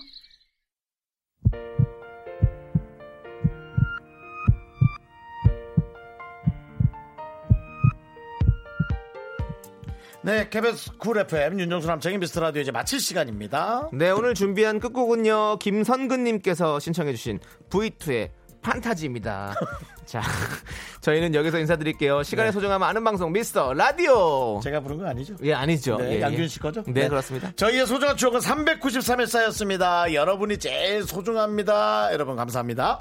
[10.28, 13.88] 네, KBS 쿨 FM 윤정수 남창희 미스터 라디오 이제 마칠 시간입니다.
[13.93, 15.59] 네, 오늘 준비한 끝곡은요.
[15.59, 19.55] 김선근님께서 신청해주신 V2의 판타지입니다.
[20.05, 20.21] 자,
[20.99, 22.23] 저희는 여기서 인사드릴게요.
[22.23, 24.59] 시간의 소중함 아는 방송 미스터 라디오.
[24.61, 25.34] 제가 부른 거 아니죠?
[25.43, 25.95] 예, 아니죠.
[25.95, 26.47] 네, 예, 예.
[26.49, 26.84] 씨 거죠?
[26.86, 27.53] 네, 그렇습니다.
[27.55, 30.13] 저희의 소중한 추억은 393회 쌓였습니다.
[30.13, 32.11] 여러분이 제일 소중합니다.
[32.11, 32.99] 여러분 감사합니다.